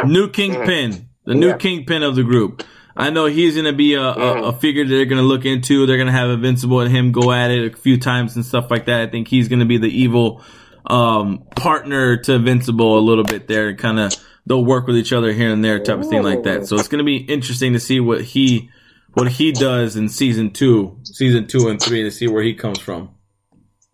[0.05, 1.09] New Kingpin.
[1.27, 1.57] The new Yeah.
[1.59, 2.65] Kingpin of the group.
[2.97, 5.45] I know he's going to be a, a, a figure that they're going to look
[5.45, 5.87] into.
[5.87, 8.71] They're going to have Invincible and him go at it a few times and stuff
[8.71, 9.01] like that.
[9.01, 10.43] I think he's going to be the evil
[10.85, 13.75] um partner to Invincible a little bit there.
[13.77, 14.15] Kind of
[14.47, 16.67] they'll work with each other here and there type of thing like that.
[16.67, 18.71] So it's going to be interesting to see what he
[19.15, 22.79] what he does in season two, season two and three, to see where he comes
[22.79, 23.11] from.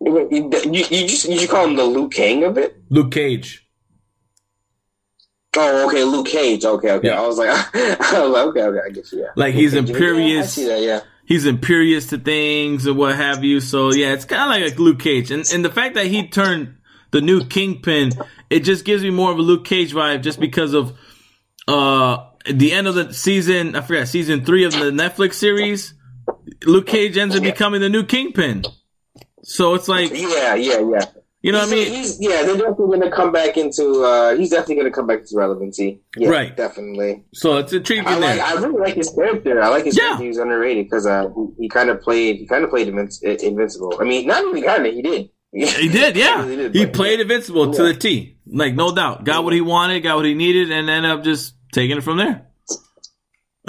[0.01, 2.81] You, you, you just you just call him the Luke King of it?
[2.89, 3.68] Luke Cage.
[5.57, 6.63] Oh, okay, Luke Cage.
[6.63, 7.07] Okay, okay.
[7.07, 7.21] Yeah.
[7.21, 9.21] I was like, I was like, okay, okay, I get you.
[9.21, 9.27] Yeah.
[9.35, 9.89] Like, Luke he's Cage.
[9.89, 10.57] imperious.
[10.57, 10.81] Yeah, I see that.
[10.81, 10.99] Yeah.
[11.25, 13.59] He's imperious to things and what have you.
[13.59, 16.27] So yeah, it's kind of like a Luke Cage, and and the fact that he
[16.27, 16.75] turned
[17.11, 18.11] the new Kingpin,
[18.49, 20.97] it just gives me more of a Luke Cage vibe, just because of
[21.67, 23.75] uh the end of the season.
[23.75, 25.93] I forgot season three of the Netflix series.
[26.65, 28.63] Luke Cage ends up becoming the new Kingpin.
[29.43, 31.05] So it's like Yeah, yeah, yeah.
[31.41, 31.93] You know what I mean.
[31.93, 34.03] He's, yeah, they're definitely going to come back into.
[34.03, 36.01] Uh, he's definitely going to come back to relevancy.
[36.17, 36.55] Yeah, Right.
[36.55, 37.23] Definitely.
[37.33, 38.39] So it's intriguing I like.
[38.41, 39.61] I really like his character.
[39.61, 40.03] I like his Yeah.
[40.03, 40.25] character.
[40.25, 42.37] He's underrated because uh, he, he kind of played.
[42.37, 43.97] He kind of played Invinci- Invincible.
[43.99, 44.93] I mean, not even kind of.
[44.93, 45.29] He did.
[45.51, 46.41] He did, yeah.
[46.45, 48.37] really did, He played Invincible to the T.
[48.45, 49.23] Like, no doubt.
[49.23, 52.17] Got what he wanted, got what he needed, and ended up just taking it from
[52.17, 52.47] there.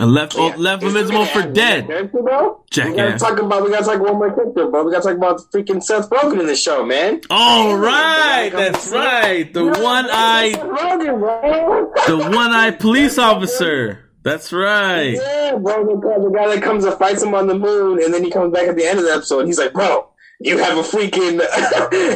[0.00, 0.56] And left oh, Yeah.
[0.56, 1.86] left Is Invincible there for dead.
[1.86, 2.64] Character, bro?
[2.74, 3.62] We gotta talk about.
[3.64, 4.84] We gotta talk one more character, bro.
[4.84, 7.20] We gotta talk about freaking Seth Rogen in the show, man.
[7.28, 9.52] All right, that's right.
[9.52, 11.92] The one eye, Seth Rogen, bro.
[12.06, 14.06] the one eye police officer.
[14.22, 15.12] That's right.
[15.12, 15.84] Yeah, bro.
[15.84, 18.30] The guy, the guy that comes and fights him on the moon, and then he
[18.30, 19.40] comes back at the end of the episode.
[19.40, 20.08] And he's like, "Bro,
[20.40, 21.40] you have a freaking."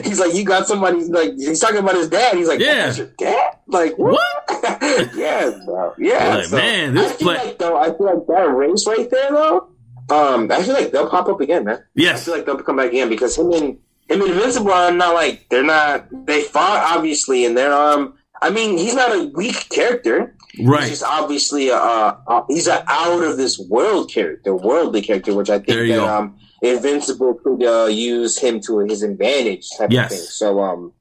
[0.05, 2.37] he's like, "You got somebody." Like he's talking about his dad.
[2.37, 2.87] He's like, Yeah.
[2.87, 4.21] "That's your dad?" Like what?
[5.15, 5.95] yeah, bro.
[5.99, 7.77] Yeah, Like, man, this I feel play- like though.
[7.79, 9.69] I feel like that race right there, though.
[10.11, 11.83] Um, I feel like they'll pop up again, man.
[11.95, 14.93] Yes, I feel like they'll come back again because him and him and Invincible are
[14.93, 16.07] not like they're not.
[16.27, 18.15] They fought obviously, and they're um.
[18.43, 20.35] I mean, he's not a weak character.
[20.53, 20.89] He's Right.
[20.89, 25.59] just obviously a, uh, he's an out of this world character, worldly character, which I
[25.61, 26.07] think that go.
[26.07, 30.13] um, Invincible could uh, use him to his advantage type Yes.
[30.13, 30.27] of thing.
[30.27, 30.93] So um,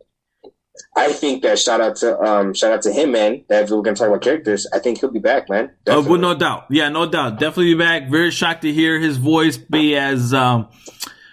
[0.95, 3.43] I think that shout out to um, shout out to him, man.
[3.49, 5.71] That we're gonna talk about characters, I think he'll be back, man.
[5.87, 6.65] Uh, well, no doubt.
[6.69, 7.39] Yeah, no doubt.
[7.39, 8.09] Definitely be back.
[8.09, 10.67] Very shocked to hear his voice be as um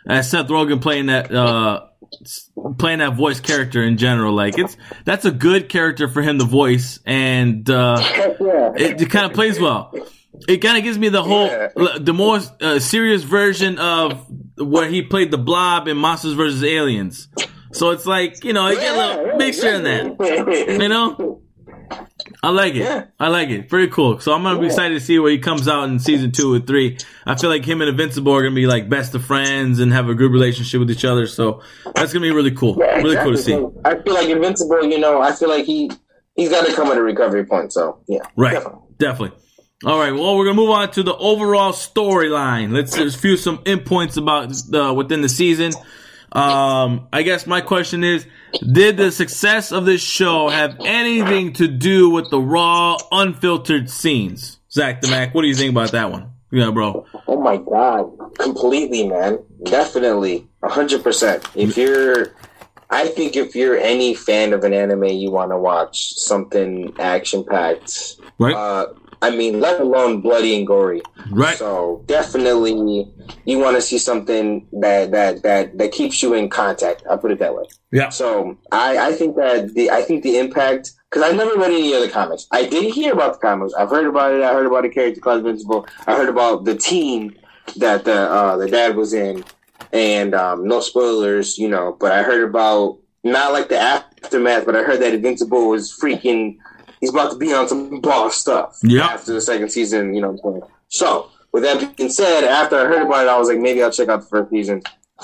[0.07, 1.87] as Seth Rogen playing that uh
[2.79, 4.35] playing that voice character in general.
[4.35, 7.97] Like it's that's a good character for him to voice, and uh
[8.41, 8.73] yeah.
[8.77, 9.95] it, it kind of plays well.
[10.49, 11.69] It kind of gives me the whole, Yeah.
[12.01, 16.63] the more uh, serious version of where he played the Blob in Monsters vs.
[16.65, 17.29] Aliens.
[17.73, 20.77] So it's like you know, you get a little mixture in that.
[20.83, 21.43] You know,
[22.43, 23.09] I like it.
[23.19, 23.69] I like it.
[23.69, 24.19] pretty cool.
[24.19, 26.59] So I'm gonna be excited to see where he comes out in season two or
[26.61, 26.97] three.
[27.27, 30.09] I feel like him and Invincible are gonna be like best of friends and have
[30.09, 31.27] a good relationship with each other.
[31.27, 31.63] So
[31.95, 32.75] that's gonna be really cool.
[32.77, 33.55] Really cool to see.
[33.85, 34.85] I feel like Invincible.
[34.85, 35.91] You know, I feel like he
[36.35, 37.73] he's got to come at a recovery point.
[37.73, 38.55] So yeah, Right.
[38.55, 38.81] Definitely.
[38.99, 39.39] Definitely.
[39.85, 40.13] All right.
[40.13, 42.73] Well, we're gonna move on to the overall storyline.
[42.73, 45.73] Let's just view some endpoints about uh, within the season.
[46.33, 48.27] Um, I guess my question is,
[48.73, 54.59] did the success of this show have anything to do with the raw, unfiltered scenes?
[54.71, 56.31] Zach the Mac, what do you think about that one?
[56.53, 57.07] Yeah, bro.
[57.27, 59.39] Oh my god, completely, man.
[59.65, 61.49] Definitely, hundred percent.
[61.55, 62.35] If you're,
[62.91, 67.45] I think if you're any fan of an anime, you want to watch something action
[67.45, 68.17] packed.
[68.39, 68.55] Right.
[68.55, 71.03] Uh, I mean, let alone bloody and gory.
[71.31, 71.57] Right.
[71.57, 73.07] So definitely,
[73.45, 77.03] you want to see something that that that that keeps you in contact.
[77.09, 77.65] I'll put it that way.
[77.93, 78.09] Yeah.
[78.09, 81.93] So I I think that the I think the impact because I never read any
[81.95, 82.47] other comics.
[82.51, 83.75] I did hear about the comics.
[83.75, 84.43] I've heard about it.
[84.43, 85.87] I heard about the character called Invincible.
[86.07, 87.37] I heard about the team
[87.77, 89.45] that the uh, the dad was in,
[89.93, 91.97] and um, no spoilers, you know.
[91.99, 96.57] But I heard about not like the aftermath, but I heard that Invincible was freaking.
[97.01, 98.79] He's about to be on some boss stuff.
[98.83, 99.07] Yeah.
[99.07, 100.33] After the second season, you know.
[100.33, 100.73] what I'm saying?
[100.89, 103.91] So with that being said, after I heard about it, I was like, maybe I'll
[103.91, 104.83] check out the first season.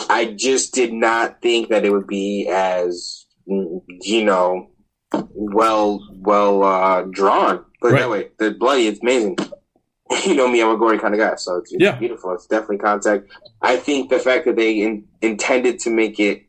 [0.09, 4.71] I just did not think that it would be as you know
[5.35, 7.65] well well uh, drawn.
[7.81, 8.01] But Right.
[8.01, 9.37] that way, the bloody it's amazing.
[10.25, 11.99] You know me, I'm a gory kind of guy, so it's, it's Yeah.
[11.99, 12.33] beautiful.
[12.33, 13.27] It's definitely contact.
[13.61, 16.45] I think the fact that they in, intended to make it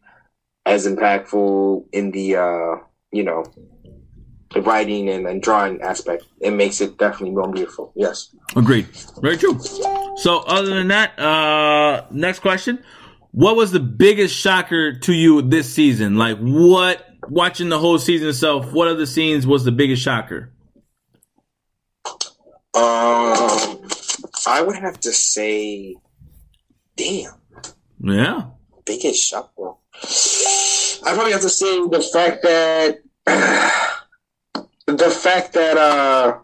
[0.64, 2.76] as impactful in the uh,
[3.12, 3.44] you know
[4.54, 7.92] the writing and, and drawing aspect, it makes it definitely more beautiful.
[7.96, 8.36] Yes.
[8.56, 8.88] Agreed.
[9.22, 9.60] Very true.
[10.18, 12.84] So, other than that, uh, next question.
[13.32, 16.16] What was the biggest shocker to you this season?
[16.16, 20.52] Like, what, watching the whole season itself, what of the scenes was the biggest shocker?
[22.74, 23.82] Um,
[24.48, 25.98] I would have to say,
[26.96, 27.34] damn.
[28.00, 28.44] Yeah.
[28.86, 29.74] biggest shocker.
[31.06, 33.00] I probably have to say the fact that
[34.88, 36.40] the fact that uh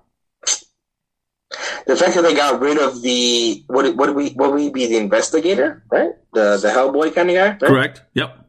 [1.85, 4.85] the fact that they got rid of the what what we what would we be
[4.87, 7.59] the investigator right the the Hellboy kind of guy right?
[7.59, 8.01] Correct.
[8.13, 8.39] Yep.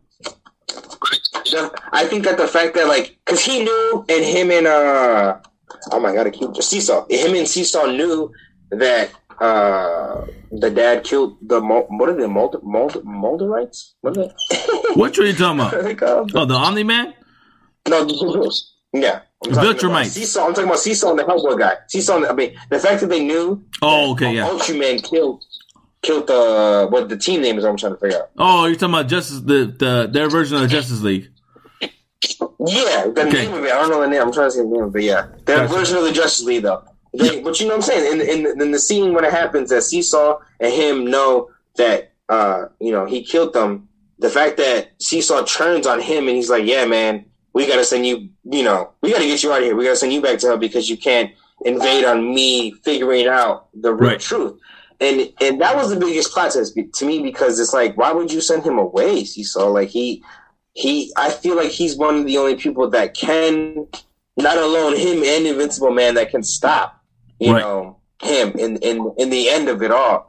[1.50, 5.38] The- I think that the fact that like because he knew and him and uh
[5.92, 8.32] oh my god I keep just Cecil him and Cecil knew
[8.70, 14.32] that uh the dad killed the what are they Mold Mold Molderites what are they
[14.94, 16.32] What are you talking about?
[16.34, 17.12] Oh, the Omni Man?
[17.88, 18.06] No,
[18.94, 19.20] yeah.
[19.44, 20.06] I'm talking about Viltrumites.
[20.06, 20.42] Cecil.
[20.42, 21.74] I'm talking about Cecil and the Hellboy guy.
[21.88, 22.16] Cecil.
[22.16, 23.62] and I mean, the fact that they knew.
[23.82, 24.48] Oh, okay, yeah.
[24.48, 25.44] Ultraman killed
[26.02, 27.64] killed the what the team name is.
[27.64, 28.30] I'm trying to figure out.
[28.38, 31.28] Oh, you're talking about Justice, the, the, their version of the Justice League.
[32.22, 33.44] Yeah, the Okay.
[33.46, 33.72] name of it.
[33.72, 34.22] I don't know the name.
[34.22, 35.74] I'm trying to say the name, but yeah, their Gotcha.
[35.74, 36.82] version of the Justice League though.
[37.12, 38.20] They, but you know what I'm saying?
[38.20, 42.66] In, in in the scene when it happens, that Cecil and him know that uh
[42.80, 43.88] you know he killed them.
[44.18, 48.06] The fact that Cecil turns on him and he's like, "Yeah, man, we gotta send
[48.06, 48.28] you.
[48.44, 49.76] You know, we gotta get you out of here.
[49.76, 51.30] We gotta send you back to hell because you can't
[51.64, 54.20] invade on me figuring out the real Right.
[54.20, 54.58] truth."
[55.00, 58.32] And and that was the biggest plot twist to me because it's like, why would
[58.32, 59.72] you send him away, Cecil?
[59.72, 60.22] Like he
[60.74, 63.86] he I feel like he's one of the only people that can
[64.36, 66.96] not alone him and Invincible Man that can stop,
[67.38, 67.60] you Right.
[67.60, 70.26] know, him in in in the end of it all.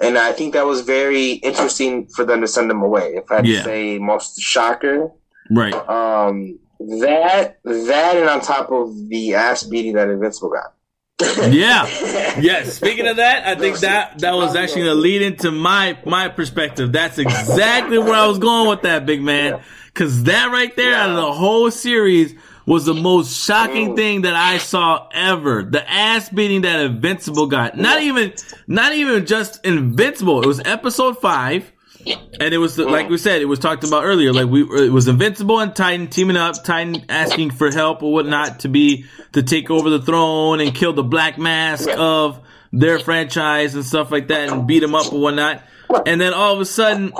[0.00, 3.12] And I think that was very interesting for them to send him away.
[3.14, 3.58] If I had Yeah.
[3.58, 5.10] to say most shocker,
[5.54, 5.74] Right.
[5.74, 10.74] um, that that and on top of the ass beating that Invincible got.
[11.52, 11.86] Yeah.
[12.40, 12.74] Yes.
[12.74, 16.92] Speaking of that, I think that that was actually a lead into my my perspective.
[16.92, 19.60] That's exactly where I was going with that, big man.
[19.94, 22.34] Cause that right there out of the whole series
[22.64, 25.62] was the most shocking thing that I saw ever.
[25.62, 27.76] The ass beating that Invincible got.
[27.76, 28.32] Not even
[28.66, 30.40] not even just Invincible.
[30.42, 31.71] It was episode five.
[32.06, 34.32] And it was like we said, it was talked about earlier.
[34.32, 38.60] Like we, it was Invincible and Titan teaming up, Titan asking for help or whatnot
[38.60, 42.40] to be to take over the throne and kill the Black Mask of
[42.72, 45.62] their franchise and stuff like that, and beat him up or whatnot.
[46.06, 47.12] And then all of a sudden,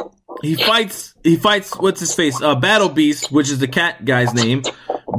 [0.42, 1.14] he fights.
[1.22, 1.76] He fights.
[1.76, 2.40] What's his face?
[2.40, 4.62] Uh, Battle Beast, which is the cat guy's name.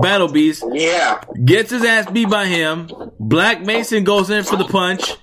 [0.02, 1.22] Battle Beast Yeah.
[1.46, 2.90] gets his ass beat by him.
[3.20, 5.16] Black Mason goes in for the punch.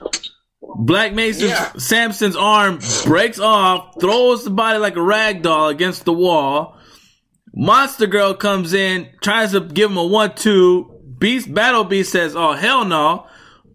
[0.76, 1.72] Black Mason's Yeah.
[1.78, 6.76] Samson's arm breaks off, throws the body like a rag doll against the wall.
[7.54, 10.90] Monster Girl comes in, tries to give him a one-two.
[11.18, 13.26] Beast Battle Beast says, "Oh hell no!"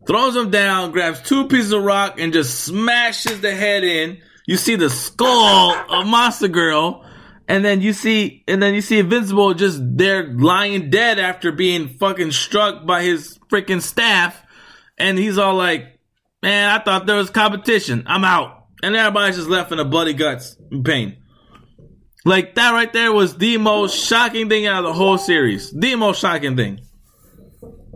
[0.07, 4.19] Throws him down, grabs two pieces of rock, and just smashes the head in.
[4.47, 7.03] You see the skull of Monster Girl,
[7.47, 11.97] and then you see, and then you see Invincible just there lying dead after being
[11.99, 14.41] fucking struck by his freaking staff,
[14.97, 15.94] and he's all like,
[16.41, 18.03] "Man, I thought there was competition.
[18.07, 21.17] I'm out." And everybody's just left in a bloody guts in pain.
[22.25, 25.71] Like that right there was the most shocking thing out of the whole series.
[25.71, 26.81] The most shocking thing.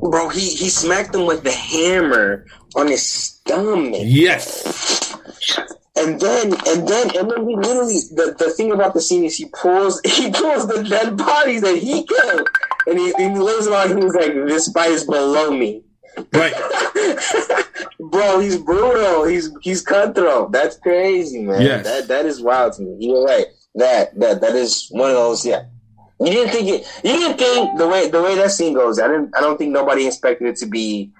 [0.01, 4.01] Bro, he, he smacked him with the hammer on his stomach.
[4.03, 5.13] Yes.
[5.95, 9.35] And then, and then, and then he literally, the, the thing about the scene is
[9.35, 12.47] he pulls, he pulls the dead bodies that he killed,
[12.87, 15.83] and he, and he lays them out, and he's like, this fight is below me.
[16.33, 16.53] Right.
[17.99, 19.25] Bro, he's brutal.
[19.25, 20.51] He's he's cutthroat.
[20.51, 21.61] That's crazy, man.
[21.61, 21.85] Yes.
[21.85, 22.97] That that is wild to me.
[22.99, 23.45] You're right.
[23.75, 25.45] That that that is one of those.
[25.45, 25.65] Yeah.
[26.19, 27.01] You didn't think it.
[27.03, 28.99] You didn't think the way the way that scene goes.
[28.99, 29.35] I didn't.
[29.35, 31.11] I don't think nobody expected it to be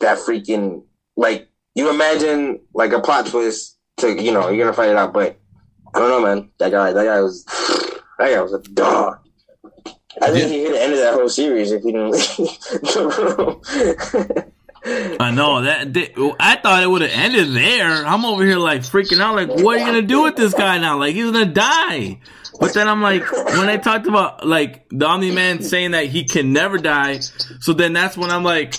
[0.00, 0.84] that freaking
[1.16, 1.48] like.
[1.74, 5.38] You imagine like a plot twist to you know you're gonna find it out, but
[5.94, 6.50] I don't know, man.
[6.58, 6.92] That guy.
[6.92, 7.44] That guy was.
[8.18, 9.18] That guy was a dog.
[10.22, 13.60] I think he hit the end of that whole series if he didn't leave the
[14.22, 14.42] room.
[14.86, 15.92] I know that.
[15.94, 18.06] that- I thought it would have ended there.
[18.06, 19.34] I'm over here like freaking out.
[19.34, 20.98] Like, what are you gonna do with this guy now?
[20.98, 22.20] Like, he's gonna die.
[22.60, 26.24] But then I'm like, when they talked about like the Omni Man saying that he
[26.24, 27.20] can never die,
[27.60, 28.74] so then that's when I'm like,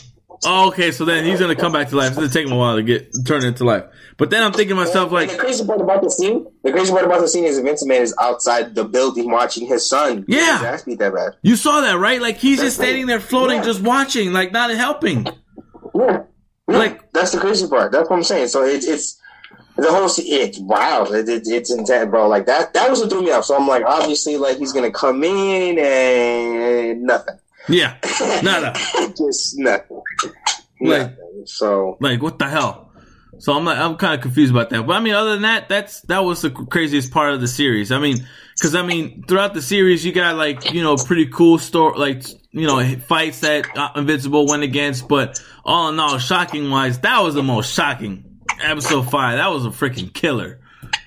[0.45, 2.09] oh, okay, so then he's gonna come back to life.
[2.09, 3.83] It's gonna take him a while to get turn into life.
[4.17, 6.89] But then I'm thinking to myself And the crazy part about the scene, the crazy
[6.91, 10.23] part about the scene is the Vince Man is outside the building watching his son.
[10.29, 10.53] Yeah.
[10.53, 10.61] his
[10.99, 11.33] that bad.
[11.41, 12.21] you saw that right?
[12.21, 13.63] Like he's just standing there floating, Yeah.
[13.65, 15.27] just watching, like not helping.
[15.95, 16.23] Yeah.
[16.67, 16.77] yeah.
[16.77, 17.91] Like- that's the crazy part.
[17.91, 18.49] That's what I'm saying.
[18.49, 19.21] So it's it's
[19.77, 20.25] the whole scene.
[20.27, 21.05] It's wow.
[21.05, 22.27] It, it, it's intense, bro.
[22.27, 22.73] Like that.
[22.73, 23.45] That was what threw me off.
[23.45, 27.39] So I'm like, obviously, like he's gonna come in and nothing.
[27.67, 27.95] Yeah,
[28.43, 28.73] nada.
[29.17, 30.01] Just nothing.
[30.81, 31.43] Like- nothing.
[31.45, 32.91] So Like what the hell?
[33.37, 34.87] So I'm like I'm kind of confused about that.
[34.87, 37.91] But I mean, other than that, that's that was the craziest part of the series.
[37.91, 38.25] I mean,
[38.55, 42.23] because I mean, throughout the series, you got like you know pretty cool story, like
[42.55, 45.07] you know fights that uh, Invincible went against.
[45.07, 49.37] But all in all, shocking wise, that was the most shocking episode five.
[49.37, 50.59] That was a freaking killer.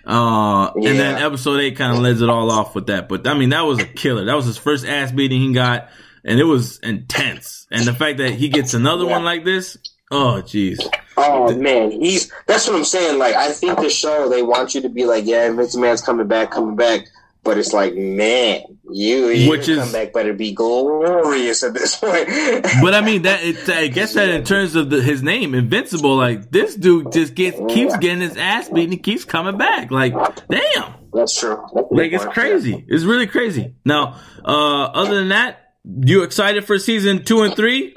[0.07, 3.09] Uh, and then episode eight kind of lets it all off with that.
[3.09, 4.25] But I mean, that was a killer.
[4.27, 5.89] That was his first ass beating he got,
[6.25, 7.67] and it was intense.
[7.71, 9.11] And the fact that he gets another Yeah.
[9.13, 9.77] one like this,
[10.11, 10.79] oh jeez.
[11.19, 13.19] Oh man, he's that's what I'm saying.
[13.19, 16.27] Like I think the show they want you to be like, yeah, Vince Man's coming
[16.27, 17.07] back, coming back.
[17.49, 22.29] But it's like, man, you your Which is- comeback better be glorious at this point.
[22.83, 26.15] But I mean that it, I guess that in terms of the, his name, Invincible,
[26.15, 29.91] like this dude just gets keeps getting his ass beaten, he keeps coming back.
[29.91, 30.13] Like,
[30.51, 31.57] damn, that's true.
[31.75, 32.85] That's like it's crazy.
[32.87, 33.77] It's really crazy.
[33.83, 35.73] Now, uh, other than that,
[36.05, 37.95] you excited for season two and three?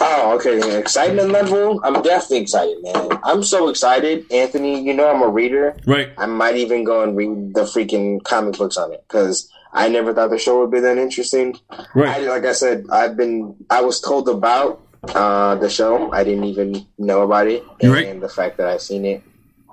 [0.00, 0.58] Oh, okay.
[0.58, 0.78] yeah.
[0.78, 1.80] Excitement level.
[1.84, 3.18] I'm definitely excited, man.
[3.24, 4.80] I'm so excited, Anthony.
[4.82, 5.76] You know I'm a reader.
[5.86, 6.10] Right.
[6.18, 10.14] I might even go and read the freaking comic books on it because I never
[10.14, 11.56] thought the show would be that interesting.
[11.70, 12.22] I, Right.
[12.28, 14.82] like I said, I've been I was told about
[15.14, 16.12] uh, the show.
[16.12, 18.20] I didn't even know about it, and Right.
[18.20, 19.22] the fact that I've seen it,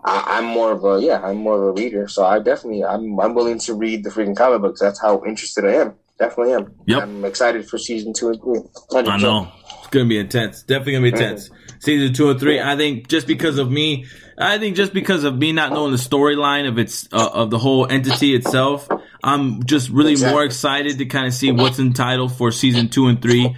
[0.03, 2.07] I, I'm more of a yeah, I'm more of a reader.
[2.07, 4.79] So I definitely I'm I'm willing to read the freaking comic books.
[4.81, 5.93] That's how interested I am.
[6.17, 6.73] Definitely am.
[6.85, 7.03] Yep.
[7.03, 8.59] I'm excited for season two and three.
[8.91, 9.07] 100%.
[9.09, 9.51] I know.
[9.85, 10.63] It's gonna be intense.
[10.63, 11.49] Definitely gonna be intense.
[11.79, 12.59] Season two and three.
[12.59, 14.05] I think just because of me,
[14.37, 17.59] I think just because of me not knowing the storyline of its uh, of the
[17.59, 18.87] whole entity itself,
[19.23, 20.33] I'm just really Exactly.
[20.33, 23.55] more excited to kind of see what's entitled for season two and three,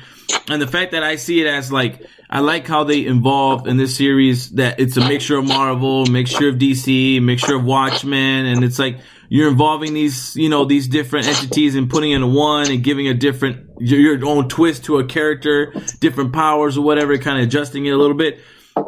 [0.49, 3.77] and the fact that I see it as like I like how they involved in
[3.77, 8.65] this series that it's a mixture of Marvel, mixture of DC, mixture of Watchmen, and
[8.65, 8.99] it's like
[9.29, 13.13] you're involving these you know these different entities and putting in one and giving a
[13.13, 17.85] different your, your own twist to a character, different powers or whatever, kind of adjusting
[17.85, 18.39] it a little bit,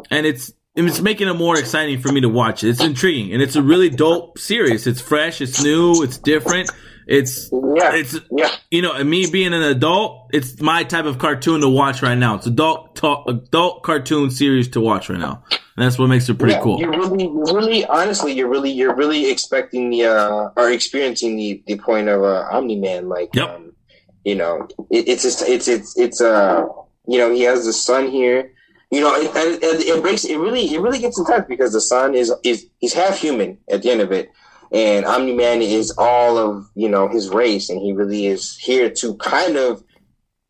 [0.09, 2.69] and it's it's making it more exciting for me to watch it.
[2.69, 4.87] It's intriguing and it's a really dope series.
[4.87, 6.69] It's fresh, it's new, it's different.
[7.07, 7.95] It's Yeah.
[7.95, 8.51] it's Yeah.
[8.69, 12.17] you know, and me being an adult, it's my type of cartoon to watch right
[12.17, 12.35] now.
[12.35, 15.43] It's adult talk, adult cartoon series to watch right now.
[15.79, 16.77] And that's what makes it pretty yeah, cool.
[16.77, 21.77] You really, really, honestly, you're really, you're really expecting the, uh, or experiencing the, the
[21.77, 23.07] point of, uh, Omni Man.
[23.07, 23.47] Like, Yep.
[23.47, 23.71] um,
[24.25, 26.65] you know, it, it's just, it's, it's, it's, uh,
[27.07, 28.51] you know, he has the son here.
[28.91, 31.79] You know, it, it, it, it breaks, it really, it really gets intense because the
[31.79, 34.31] son is, is, he's half human at the end of it.
[34.73, 38.89] And Omni Man is all of, you know, his race and he really is here
[38.89, 39.81] to kind of,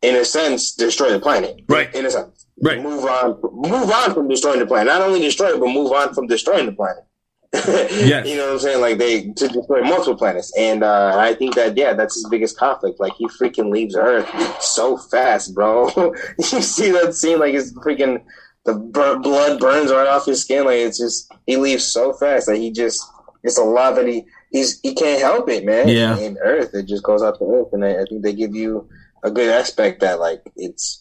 [0.02, 1.62] in a sense, destroy the planet.
[1.68, 1.94] Right.
[1.94, 2.39] In a sense.
[2.62, 2.82] Right.
[2.82, 4.86] Move on, move on from destroying the planet.
[4.86, 7.04] Not only destroy it, but move on from destroying the planet.
[7.90, 8.28] Yes.
[8.28, 8.80] You know what I'm saying?
[8.80, 12.56] Like they to destroy multiple planets, and uh, I think that yeah, that's his biggest
[12.56, 13.00] conflict.
[13.00, 14.28] Like he freaking leaves Earth
[14.62, 15.90] so fast, bro.
[16.38, 17.40] you see that scene?
[17.40, 18.22] Like his freaking
[18.64, 20.64] the bur- blood burns right off his skin.
[20.64, 23.02] Like it's just he leaves so fast that he just
[23.42, 25.88] it's a lot that he he's he can't help it, man.
[25.88, 26.16] Yeah.
[26.18, 28.88] In Earth, it just goes out to Earth, and I, I think they give you
[29.24, 30.99] a good aspect that like it's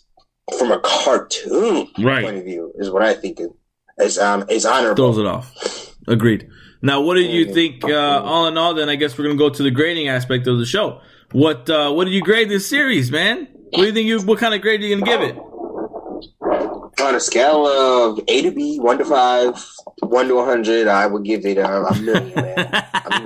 [0.57, 2.23] from a cartoon right.
[2.23, 3.39] point of view is what I think
[3.99, 4.95] is um is honorable.
[4.95, 5.95] Throws it off.
[6.07, 6.49] Agreed.
[6.81, 7.83] Now, what did you think?
[7.83, 10.59] Uh, all in all, then I guess we're gonna go to the grading aspect of
[10.59, 11.01] the show.
[11.31, 13.47] What uh, what did you grade this series, man?
[13.71, 14.07] What do you think?
[14.07, 15.35] You what kind of grade are you gonna give it?
[17.01, 19.65] On a scale of A to B, one to five,
[20.01, 22.69] one to 100, I would give it a, a million, man.
[23.07, 23.21] a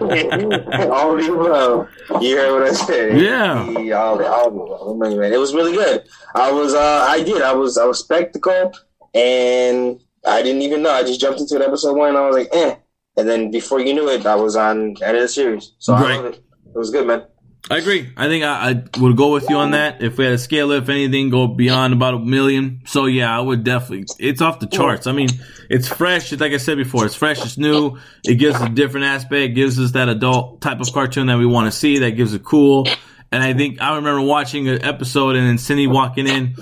[0.00, 0.90] million.
[0.90, 1.88] all the above.
[2.22, 3.18] You heard what I said?
[3.20, 3.64] Yeah.
[3.76, 4.88] The- all the, all the above.
[4.88, 5.32] A million, man.
[5.32, 6.04] It was really good.
[6.34, 7.42] I was, uh, I did.
[7.42, 8.72] I was, I was spectacle,
[9.14, 10.90] and I didn't even know.
[10.92, 12.76] I just jumped into it episode one, and I was like, eh.
[13.18, 15.72] And then before you knew it, I was on end of the series.
[15.78, 16.12] So Right.
[16.12, 16.36] I love it.
[16.74, 17.24] It was good, man.
[17.70, 18.12] I agree.
[18.16, 20.02] I think I, I would go with you on that.
[20.02, 22.82] If we had a scale if anything, go beyond about a million.
[22.86, 24.06] So yeah, I would definitely.
[24.18, 25.06] It's off the charts.
[25.06, 25.28] I mean,
[25.70, 26.32] it's fresh.
[26.32, 27.42] It's like I said before, it's fresh.
[27.42, 27.98] It's new.
[28.24, 29.54] It gives a different aspect.
[29.54, 31.98] Gives us that adult type of cartoon that we want to see.
[31.98, 32.86] That gives it cool.
[33.30, 36.56] And I think I remember watching an episode and then Cindy walking in.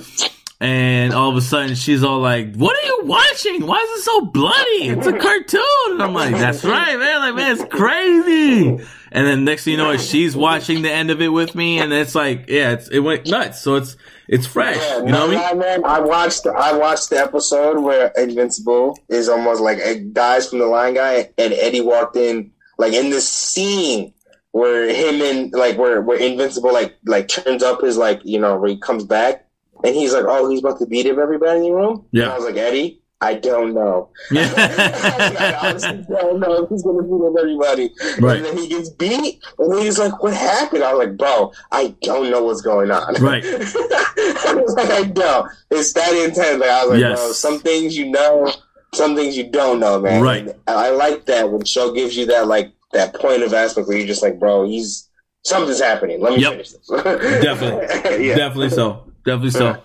[0.62, 3.66] And all of a sudden, she's all like, "What are you watching?
[3.66, 4.88] Why is it so bloody?
[4.90, 7.20] It's a cartoon." And I'm like, "That's right, man!
[7.20, 11.20] Like, man, it's crazy." And then next thing you know, she's watching the end of
[11.20, 13.60] it with me, and it's like, yeah, it's, it went nuts.
[13.60, 13.96] So it's
[14.28, 14.76] it's fresh.
[14.76, 15.58] Yeah, You know what I mean?
[15.58, 15.84] man.
[15.84, 20.66] I watched I watched the episode where Invincible is almost like it dies from the
[20.66, 24.12] line guy, and Eddie walked in like in this scene
[24.52, 28.58] where him and like where where Invincible like like turns up his like you know
[28.58, 29.46] where he comes back,
[29.82, 32.06] and he's like, oh, he's about to beat up everybody in the room.
[32.12, 32.24] Yeah.
[32.24, 32.99] and I was like, Eddie.
[33.22, 34.08] I don't know.
[34.30, 35.58] I Yeah.
[35.62, 37.92] honestly don't know if he's gonna beat up everybody.
[38.18, 38.36] Right.
[38.38, 41.52] And then he gets beat, and then he's like, "What happened?" I was like, "Bro,
[41.70, 43.44] I don't know what's going on." Right.
[43.44, 46.60] I was like, "I don't." It's that intense.
[46.60, 47.18] Like I was like, Yes.
[47.18, 48.50] "Bro, some things you know,
[48.94, 50.46] some things you don't know, man." Right.
[50.48, 53.98] And I like that when show gives you that like that point of aspect where
[53.98, 55.08] you're just like, "Bro, he's
[55.44, 56.20] something's happening.
[56.22, 56.52] Let me Yep.
[56.52, 56.86] finish this."
[57.42, 58.28] Definitely.
[58.28, 58.36] yeah.
[58.36, 59.04] Definitely so.
[59.26, 59.76] Definitely so.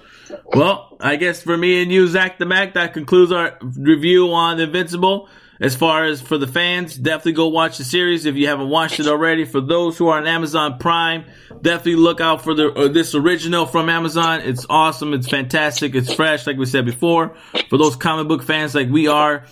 [0.46, 4.60] Well, I guess for me and you, Zach the Mac, that concludes our review on
[4.60, 5.30] Invincible.
[5.60, 9.00] As far as for the fans, definitely go watch the series if you haven't watched
[9.00, 9.46] it already.
[9.46, 11.26] For those who are on Amazon Prime,
[11.62, 14.42] definitely look out for the uh, this original from Amazon.
[14.42, 15.14] It's awesome.
[15.14, 15.96] It's fantastic.
[15.96, 17.36] It's fresh, like we said before.
[17.70, 19.46] For those comic book fans like we are,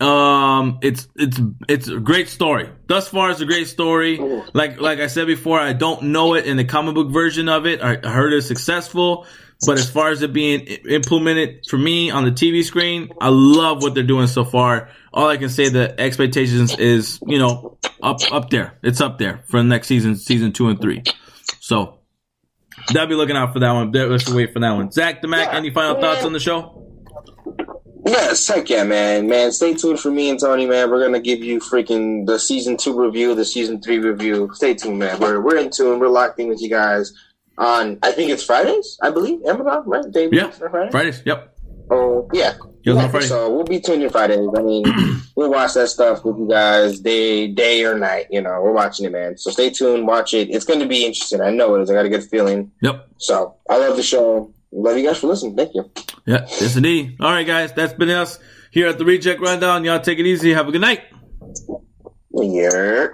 [0.00, 2.68] um, it's it's it's a great story.
[2.86, 4.18] Thus far, it's a great story.
[4.52, 7.64] Like like I said before, I don't know it in the comic book version of
[7.64, 7.82] it.
[7.82, 9.26] I I heard it's successful,
[9.66, 13.82] but as far as it being implemented for me on the TV screen, I love
[13.82, 14.90] what they're doing so far.
[15.12, 18.78] All I can say the expectations is you know up up there.
[18.82, 21.02] It's up there for the next season, season two and three.
[21.60, 21.94] So.
[22.92, 23.90] That'll be looking out for that one.
[23.90, 24.92] Let's wait for that one.
[24.92, 26.88] Zach the Mac, any final thoughts on the show?
[28.06, 29.28] Yes, heck yeah, man.
[29.28, 30.88] Man, stay tuned for me and Tony, man.
[30.90, 34.50] We're gonna give you freaking the season two review, the season three review.
[34.54, 35.18] Stay tuned, man.
[35.18, 35.98] We're we're in tune.
[35.98, 37.12] We're locked in with you guys
[37.58, 39.40] on I think it's Fridays, I believe.
[39.46, 40.04] Amazon, right?
[40.10, 40.50] David, Yeah.
[40.50, 40.90] Friday?
[40.90, 41.22] Fridays.
[41.24, 41.54] Yep.
[41.90, 42.54] Oh yeah.
[42.84, 43.26] Yeah, Friday.
[43.26, 44.48] So we'll be tuned in Fridays.
[44.56, 44.84] I mean,
[45.36, 48.26] we'll watch that stuff with you guys day day or night.
[48.30, 49.36] You know, we're watching it, man.
[49.36, 50.48] So stay tuned, watch it.
[50.50, 51.40] It's gonna be interesting.
[51.40, 51.90] I know it is.
[51.90, 52.70] I got a good feeling.
[52.82, 53.08] Yep.
[53.18, 54.52] So I love the show.
[54.70, 55.56] Love you guys for listening.
[55.56, 55.90] Thank you.
[56.26, 57.16] Yeah, yes indeed.
[57.20, 58.38] All right, guys, that's been us
[58.70, 59.82] here at the Reject Rundown.
[59.84, 60.52] Y'all take it easy.
[60.52, 61.02] Have a good night.
[62.34, 63.06] Yeah.